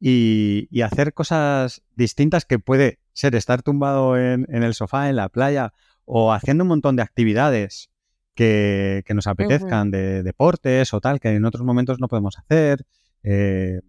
y, 0.00 0.68
hacer 0.82 1.12
cosas 1.14 1.82
distintas 1.96 2.44
que 2.44 2.58
puede 2.58 2.98
ser 3.12 3.34
estar 3.34 3.62
tumbado 3.62 4.16
en, 4.16 4.46
el 4.48 4.74
sofá, 4.74 5.08
en 5.08 5.16
la 5.16 5.28
playa 5.28 5.72
o 6.08 6.32
haciendo 6.32 6.64
un 6.64 6.68
montón 6.68 6.96
de 6.96 7.02
actividades 7.02 7.90
que, 8.34 9.04
nos 9.14 9.26
apetezcan, 9.26 9.90
de 9.90 10.22
deportes 10.22 10.94
o 10.94 11.00
tal, 11.00 11.20
que 11.20 11.28
en 11.30 11.44
otros 11.44 11.64
momentos 11.64 12.00
no 12.00 12.08
podemos 12.08 12.38
hacer. 12.38 12.86
Eh, 13.22 13.80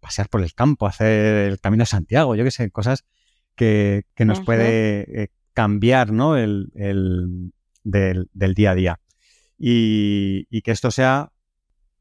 pasear 0.00 0.28
por 0.28 0.42
el 0.42 0.54
campo, 0.54 0.86
hacer 0.86 1.50
el 1.50 1.60
camino 1.60 1.82
de 1.82 1.86
Santiago, 1.86 2.34
yo 2.34 2.44
qué 2.44 2.50
sé, 2.50 2.70
cosas 2.70 3.04
que, 3.54 4.04
nos 4.18 4.40
puede 4.40 5.22
eh, 5.22 5.28
cambiar 5.52 6.12
¿no? 6.12 6.36
el, 6.36 6.70
del, 7.84 8.54
día 8.54 8.70
a 8.70 8.74
día. 8.74 9.00
Y, 9.58 10.62
que 10.62 10.70
esto 10.70 10.90
sea 10.90 11.32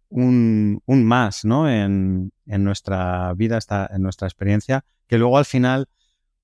un, 0.09 0.81
más 0.85 1.43
¿no? 1.43 1.69
en, 1.69 2.31
nuestra 2.45 3.33
vida, 3.33 3.57
esta, 3.57 3.89
en 3.91 4.01
nuestra 4.01 4.27
experiencia, 4.27 4.85
que 5.07 5.17
luego 5.17 5.37
al 5.37 5.45
final, 5.45 5.89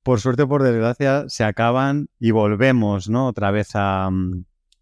por 0.05 0.21
suerte 0.21 0.43
o 0.43 0.47
por 0.47 0.61
desgracia, 0.61 1.25
se 1.29 1.43
acaban 1.43 2.09
y 2.19 2.29
volvemos 2.29 3.09
¿no? 3.09 3.25
otra 3.25 3.49
vez 3.49 3.71
a, 3.73 4.11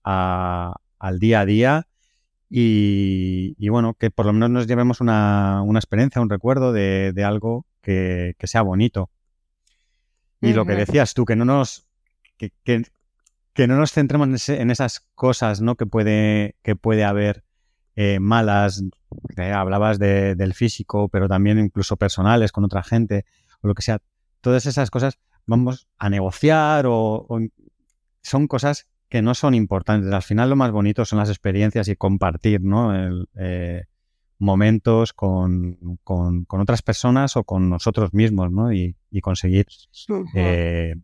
al 0.03 1.19
día 1.19 1.39
a 1.39 1.45
día 1.45 1.87
y, 2.49 3.69
bueno, 3.69 3.93
que 3.93 4.11
por 4.11 4.25
lo 4.25 4.33
menos 4.33 4.49
nos 4.49 4.67
llevemos 4.67 4.99
una, 4.99 5.63
experiencia, 5.75 6.21
un 6.21 6.29
recuerdo 6.29 6.73
de, 6.73 7.23
algo 7.25 7.65
que, 7.81 8.35
sea 8.43 8.63
bonito. 8.63 9.11
Y 10.41 10.51
lo 10.51 10.65
que 10.65 10.75
decías 10.75 11.13
tú, 11.13 11.23
que 11.23 11.37
no 11.37 11.45
nos, 11.45 11.87
que, 12.35 12.51
que, 12.65 13.67
no 13.67 13.77
nos 13.77 13.93
centremos 13.93 14.49
en, 14.49 14.71
esas 14.71 15.07
cosas 15.15 15.61
¿no? 15.61 15.75
que, 15.75 15.85
puede, 15.85 16.57
que 16.63 16.75
puede 16.75 17.05
haber 17.05 17.45
eh, 17.95 18.19
malas, 18.19 18.83
hablabas 19.37 19.99
del 19.99 20.53
físico, 20.53 21.07
pero 21.07 21.29
también 21.29 21.59
incluso 21.59 21.95
personales 21.95 22.51
con 22.51 22.65
otra 22.65 22.83
gente, 22.83 23.23
o 23.61 23.69
lo 23.69 23.73
que 23.73 23.83
sea. 23.83 24.01
Todas 24.43 24.65
esas 24.65 24.91
cosas 24.91 25.19
vamos 25.45 25.87
a 25.97 26.09
negociar 26.09 26.83
o 26.85 27.25
son 28.21 28.47
cosas 28.47 28.89
que 29.07 29.21
no 29.21 29.35
son 29.35 29.53
importantes. 29.53 30.11
Al 30.11 30.21
final 30.21 30.49
lo 30.49 30.57
más 30.57 30.71
bonito 30.71 31.05
son 31.05 31.19
las 31.19 31.29
experiencias 31.29 31.87
y 31.87 31.95
compartir, 31.95 32.59
¿no? 32.61 32.91
Eh, 33.37 33.85
momentos 34.39 35.13
con, 35.13 35.79
otras 36.03 36.81
personas 36.81 37.37
o 37.37 37.45
con 37.45 37.69
nosotros 37.69 38.13
mismos, 38.13 38.51
¿no? 38.51 38.73
Y, 38.73 38.97
conseguir 39.21 39.67
eh, 40.35 40.95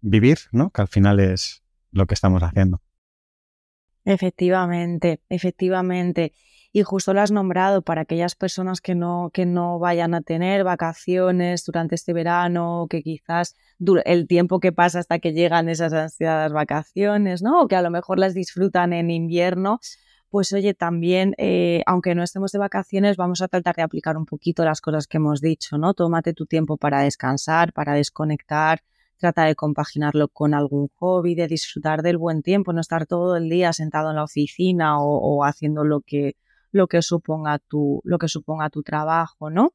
vivir, 0.00 0.38
¿no? 0.52 0.70
Que 0.70 0.82
al 0.82 0.88
final 0.88 1.18
es 1.18 1.64
lo 1.90 2.06
que 2.06 2.14
estamos 2.14 2.44
haciendo. 2.44 2.80
Efectivamente, 4.04 5.20
efectivamente. 5.28 6.32
Y 6.76 6.82
justo 6.82 7.14
lo 7.14 7.22
has 7.22 7.30
nombrado 7.30 7.80
para 7.80 8.02
aquellas 8.02 8.34
personas 8.34 8.82
que 8.82 8.94
no, 8.94 9.30
que 9.32 9.46
no 9.46 9.78
vayan 9.78 10.12
a 10.12 10.20
tener 10.20 10.62
vacaciones 10.62 11.64
durante 11.64 11.94
este 11.94 12.12
verano, 12.12 12.86
que 12.90 13.00
quizás 13.00 13.56
el 14.04 14.26
tiempo 14.26 14.60
que 14.60 14.72
pasa 14.72 14.98
hasta 14.98 15.18
que 15.18 15.32
llegan 15.32 15.70
esas 15.70 15.94
ansiadas 15.94 16.52
vacaciones, 16.52 17.40
¿no? 17.40 17.62
O 17.62 17.66
que 17.66 17.76
a 17.76 17.80
lo 17.80 17.90
mejor 17.90 18.18
las 18.18 18.34
disfrutan 18.34 18.92
en 18.92 19.10
invierno, 19.10 19.80
pues 20.28 20.52
oye, 20.52 20.74
también, 20.74 21.34
eh, 21.38 21.82
aunque 21.86 22.14
no 22.14 22.22
estemos 22.22 22.52
de 22.52 22.58
vacaciones, 22.58 23.16
vamos 23.16 23.40
a 23.40 23.48
tratar 23.48 23.74
de 23.74 23.82
aplicar 23.82 24.18
un 24.18 24.26
poquito 24.26 24.62
las 24.62 24.82
cosas 24.82 25.06
que 25.06 25.16
hemos 25.16 25.40
dicho, 25.40 25.78
¿no? 25.78 25.94
Tómate 25.94 26.34
tu 26.34 26.44
tiempo 26.44 26.76
para 26.76 27.00
descansar, 27.00 27.72
para 27.72 27.94
desconectar, 27.94 28.82
trata 29.16 29.44
de 29.44 29.54
compaginarlo 29.54 30.28
con 30.28 30.52
algún 30.52 30.90
hobby, 30.96 31.34
de 31.34 31.48
disfrutar 31.48 32.02
del 32.02 32.18
buen 32.18 32.42
tiempo, 32.42 32.74
no 32.74 32.82
estar 32.82 33.06
todo 33.06 33.36
el 33.38 33.48
día 33.48 33.72
sentado 33.72 34.10
en 34.10 34.16
la 34.16 34.24
oficina 34.24 35.00
o, 35.00 35.42
haciendo 35.42 35.82
lo 35.82 36.02
que, 36.02 36.36
lo 36.72 36.86
que 36.88 37.02
suponga 37.02 37.58
tu, 37.58 38.00
lo 38.04 38.18
que 38.18 38.28
suponga 38.28 38.70
tu 38.70 38.82
trabajo, 38.82 39.50
¿no? 39.50 39.74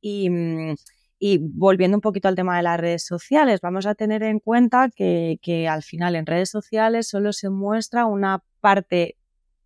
Y, 0.00 0.30
mm, 0.30 0.74
y 1.18 1.38
volviendo 1.38 1.96
un 1.96 2.02
poquito 2.02 2.28
al 2.28 2.34
tema 2.34 2.56
de 2.56 2.62
las 2.62 2.78
redes 2.78 3.04
sociales, 3.04 3.60
vamos 3.60 3.86
a 3.86 3.94
tener 3.94 4.22
en 4.22 4.38
cuenta 4.38 4.90
que, 4.94 5.38
que, 5.42 5.66
al 5.66 5.82
final 5.82 6.14
en 6.14 6.26
redes 6.26 6.50
sociales 6.50 7.08
solo 7.08 7.32
se 7.32 7.48
muestra 7.48 8.06
una 8.06 8.42
parte 8.60 9.16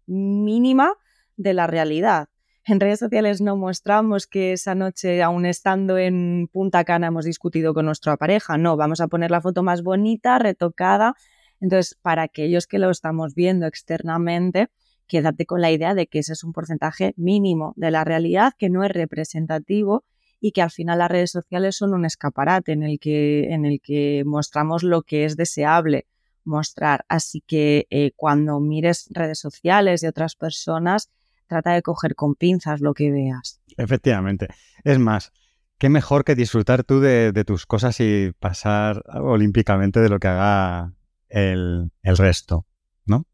mínima 0.06 0.94
de 1.37 1.54
la 1.54 1.66
realidad. 1.66 2.28
En 2.64 2.78
redes 2.78 3.00
sociales 3.00 3.40
no 3.40 3.56
mostramos 3.56 4.26
que 4.26 4.52
esa 4.52 4.74
noche, 4.74 5.22
aún 5.22 5.46
estando 5.46 5.98
en 5.98 6.48
Punta 6.52 6.85
Cana, 6.85 7.09
hemos 7.09 7.24
discutido 7.24 7.74
con 7.74 7.87
nuestra 7.87 8.16
pareja. 8.16 8.59
No, 8.59 8.76
vamos 8.76 9.00
a 9.00 9.09
poner 9.09 9.30
la 9.30 9.40
foto 9.40 9.62
más 9.62 9.83
bonita, 9.83 10.38
retocada. 10.38 11.14
Entonces, 11.61 11.98
para 12.00 12.22
aquellos 12.22 12.66
que 12.66 12.78
lo 12.78 12.90
estamos 12.90 13.35
viendo 13.35 13.66
externamente, 13.66 14.68
quédate 15.10 15.44
con 15.44 15.60
la 15.60 15.72
idea 15.72 15.94
de 15.94 16.06
que 16.06 16.20
ese 16.20 16.34
es 16.34 16.44
un 16.44 16.52
porcentaje 16.52 17.14
mínimo 17.16 17.74
de 17.76 17.90
la 17.90 18.04
realidad 18.04 18.54
que 18.56 18.70
no 18.70 18.84
es 18.84 18.92
representativo 18.92 20.04
y 20.40 20.52
que 20.52 20.62
al 20.62 20.70
final 20.70 21.00
las 21.00 21.10
redes 21.10 21.32
sociales 21.32 21.76
son 21.76 21.92
un 21.92 22.04
escaparate 22.06 22.72
en 22.72 22.84
el 22.84 23.00
que, 23.00 23.52
en 23.52 23.66
el 23.66 23.80
que 23.82 24.22
mostramos 24.24 24.84
lo 24.84 25.02
que 25.02 25.24
es 25.24 25.36
deseable 25.36 26.06
mostrar. 26.44 27.04
Así 27.08 27.42
que 27.44 27.88
eh, 27.90 28.12
cuando 28.14 28.60
mires 28.60 29.08
redes 29.10 29.40
sociales 29.40 30.00
de 30.00 30.08
otras 30.08 30.36
personas, 30.36 31.10
trata 31.48 31.72
de 31.72 31.82
coger 31.82 32.14
con 32.14 32.36
pinzas 32.36 32.80
lo 32.80 32.94
que 32.94 33.10
veas. 33.10 33.60
Efectivamente. 33.76 34.46
Es 34.84 35.00
más, 35.00 35.32
qué 35.78 35.88
mejor 35.88 36.24
que 36.24 36.36
disfrutar 36.36 36.84
tú 36.84 37.00
de, 37.00 37.32
tus 37.44 37.66
cosas 37.66 37.98
y 37.98 38.32
pasar 38.38 39.02
olímpicamente 39.12 39.98
de 39.98 40.08
lo 40.08 40.20
que 40.20 40.28
haga 40.28 40.94
el, 41.28 41.90
resto, 42.04 42.64
¿no? 43.04 43.26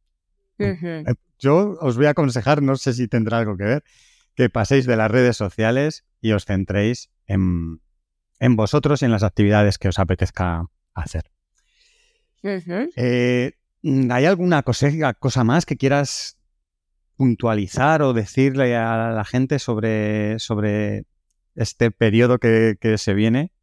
Yo 1.38 1.77
os 1.81 1.96
voy 1.96 2.07
a 2.07 2.11
aconsejar, 2.11 2.62
no 2.62 2.77
sé 2.77 2.92
si 2.92 3.09
tendrá 3.09 3.38
algo 3.38 3.57
que 3.57 3.64
ver, 3.64 3.85
que 4.35 4.51
paséis 4.51 4.87
de 4.87 4.96
las 4.96 5.11
redes 5.11 5.37
sociales 5.37 6.05
y 6.20 6.33
os 6.33 6.44
centréis 6.44 7.11
en, 7.27 7.81
vosotros 8.57 9.03
y 9.03 9.07
en 9.07 9.11
las 9.11 9.22
actividades 9.22 9.79
que 9.79 9.88
os 9.88 9.99
apetezca 9.99 10.66
hacer. 10.94 11.31
Eh, 12.96 13.53
¿Hay 14.11 14.25
alguna 14.25 14.62
cosa, 14.62 15.14
cosa, 15.14 15.44
más 15.44 15.66
que 15.66 15.77
quieras 15.77 16.38
puntualizar 17.16 18.03
o 18.03 18.12
decirle 18.12 18.77
a 18.77 19.11
la 19.11 19.25
gente 19.25 19.59
sobre, 19.59 20.38
sobre 20.38 21.05
este 21.55 21.90
periodo 21.90 22.38
que 22.38 22.94
se 22.99 23.14
viene? 23.14 23.56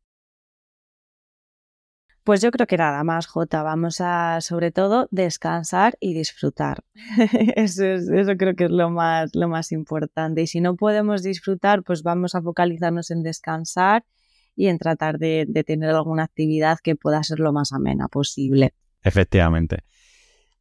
Pues 2.23 2.41
yo 2.41 2.51
creo 2.51 2.67
que 2.67 2.77
nada 2.77 3.03
más, 3.03 3.27
Jota. 3.27 3.63
Vamos 3.63 3.99
a, 3.99 4.39
sobre 4.39 4.71
todo, 4.71 5.07
descansar 5.11 5.97
y 5.99 6.13
disfrutar. 6.13 6.83
eso, 7.55 7.83
eso 7.85 8.37
creo 8.37 8.55
que 8.55 8.65
es 8.65 8.71
lo 8.71 8.89
más, 8.89 9.35
lo 9.35 9.49
más 9.49 9.73
importante. 9.73 10.41
Y 10.41 10.47
si 10.47 10.61
no 10.61 10.75
podemos 10.75 11.21
disfrutar, 11.21 11.83
pues 11.83 12.01
vamos 12.01 12.33
a 12.35 12.41
focalizarnos 12.41 13.11
en 13.11 13.23
descansar 13.23 14.05
y 14.55 14.67
en 14.67 14.77
tratar 14.77 15.17
de, 15.17 15.45
tener 15.65 15.89
alguna 15.89 16.23
actividad 16.23 16.79
que 16.81 16.95
pueda 16.95 17.23
ser 17.23 17.39
lo 17.39 17.51
más 17.51 17.73
amena 17.73 18.07
posible. 18.07 18.73
Efectivamente. 19.01 19.79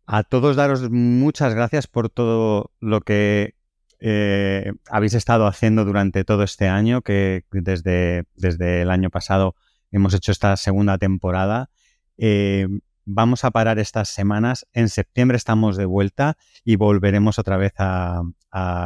A 0.07 0.25
todos 0.25 0.57
daros 0.57 0.91
muchas 0.91 1.55
gracias 1.55 1.87
por 1.87 2.11
todo 2.11 2.73
lo 2.81 3.03
que 3.03 3.55
eh, 4.01 4.73
habéis 4.91 5.15
estado 5.15 5.47
haciendo 5.47 5.85
durante 5.85 6.25
todo 6.25 6.43
este 6.43 6.67
año, 6.67 7.03
que 7.03 7.45
desde, 7.53 8.25
desde 8.35 8.83
el 8.83 8.91
año 8.91 9.11
pasado 9.11 9.55
hemos 9.93 10.15
hecho 10.15 10.33
esta 10.33 10.57
segunda 10.57 10.99
temporada. 10.99 11.71
Eh, 12.19 12.67
vamos 13.05 13.45
a 13.45 13.51
parar 13.51 13.79
estas 13.79 14.09
semanas. 14.09 14.67
En 14.73 14.89
septiembre 14.89 15.37
estamos 15.37 15.77
de 15.77 15.85
vuelta 15.85 16.37
y 16.65 16.77
volveremos 16.77 17.39
otra 17.39 17.57
vez 17.57 17.75
a, 17.79 18.23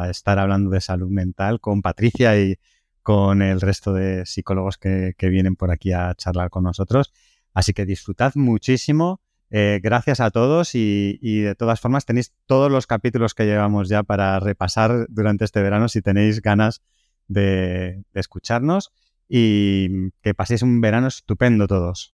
estar 0.09 0.39
hablando 0.39 0.69
de 0.69 0.79
salud 0.79 1.09
mental 1.09 1.59
con 1.59 1.81
Patricia 1.81 2.39
y 2.39 2.57
con 3.01 3.41
el 3.41 3.59
resto 3.59 3.93
de 3.93 4.25
psicólogos 4.25 4.77
que, 4.77 5.13
vienen 5.19 5.55
por 5.55 5.71
aquí 5.71 5.91
a 5.91 6.13
charlar 6.15 6.49
con 6.49 6.63
nosotros. 6.63 7.11
Así 7.53 7.73
que 7.73 7.85
disfrutad 7.85 8.33
muchísimo. 8.35 9.21
Eh, 9.49 9.79
gracias 9.81 10.19
a 10.19 10.29
todos 10.29 10.75
y, 10.75 11.17
de 11.21 11.55
todas 11.55 11.79
formas 11.79 12.05
tenéis 12.05 12.33
todos 12.45 12.69
los 12.69 12.85
capítulos 12.85 13.33
que 13.33 13.45
llevamos 13.45 13.87
ya 13.87 14.03
para 14.03 14.39
repasar 14.41 15.07
durante 15.09 15.45
este 15.45 15.61
verano 15.61 15.87
si 15.87 16.01
tenéis 16.01 16.41
ganas 16.41 16.81
de 17.27 18.03
escucharnos 18.13 18.91
y 19.29 20.11
que 20.21 20.33
paséis 20.33 20.61
un 20.61 20.81
verano 20.81 21.07
estupendo 21.07 21.67
todos. 21.67 22.17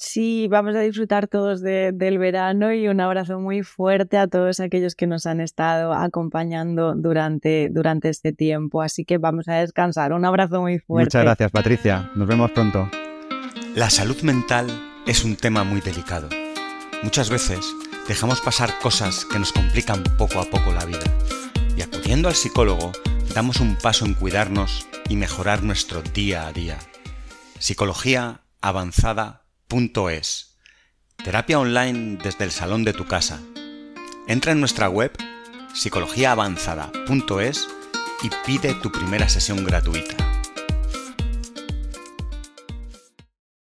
Sí, 0.00 0.46
vamos 0.48 0.76
a 0.76 0.80
disfrutar 0.80 1.26
todos 1.26 1.60
del 1.60 2.18
verano 2.18 2.72
y 2.72 2.86
un 2.86 3.00
abrazo 3.00 3.40
muy 3.40 3.64
fuerte 3.64 4.16
a 4.16 4.28
todos 4.28 4.60
aquellos 4.60 4.94
que 4.94 5.08
nos 5.08 5.26
han 5.26 5.40
estado 5.40 5.92
acompañando 5.92 6.94
durante, 6.94 7.68
durante 7.68 8.08
este 8.08 8.32
tiempo. 8.32 8.80
Así 8.80 9.04
que 9.04 9.18
vamos 9.18 9.48
a 9.48 9.54
descansar. 9.54 10.12
Un 10.12 10.24
abrazo 10.24 10.60
muy 10.60 10.78
fuerte. 10.78 11.06
Muchas 11.06 11.24
gracias, 11.24 11.50
Patricia. 11.50 12.12
Nos 12.14 12.28
vemos 12.28 12.52
pronto. 12.52 12.88
La 13.74 13.90
salud 13.90 14.20
mental 14.22 14.68
es 15.04 15.24
un 15.24 15.34
tema 15.34 15.64
muy 15.64 15.80
delicado. 15.80 16.28
Muchas 17.02 17.28
veces 17.28 17.74
dejamos 18.06 18.40
pasar 18.40 18.70
cosas 18.80 19.24
que 19.24 19.40
nos 19.40 19.52
complican 19.52 20.04
poco 20.16 20.38
a 20.38 20.44
poco 20.44 20.70
la 20.72 20.84
vida. 20.84 21.04
Y 21.76 21.82
acudiendo 21.82 22.28
al 22.28 22.34
psicólogo, 22.34 22.92
damos 23.34 23.58
un 23.58 23.76
paso 23.76 24.06
en 24.06 24.14
cuidarnos 24.14 24.87
y 25.08 25.16
mejorar 25.16 25.62
nuestro 25.62 26.02
día 26.02 26.46
a 26.46 26.52
día. 26.52 26.78
Psicologiaavanzada.es 27.58 30.58
Terapia 31.24 31.58
online 31.58 32.18
desde 32.22 32.44
el 32.44 32.52
salón 32.52 32.84
de 32.84 32.92
tu 32.92 33.06
casa. 33.06 33.40
Entra 34.28 34.52
en 34.52 34.60
nuestra 34.60 34.88
web 34.88 35.10
psicologiaavanzada.es 35.74 37.66
y 38.22 38.30
pide 38.46 38.74
tu 38.74 38.92
primera 38.92 39.28
sesión 39.28 39.64
gratuita. 39.64 40.37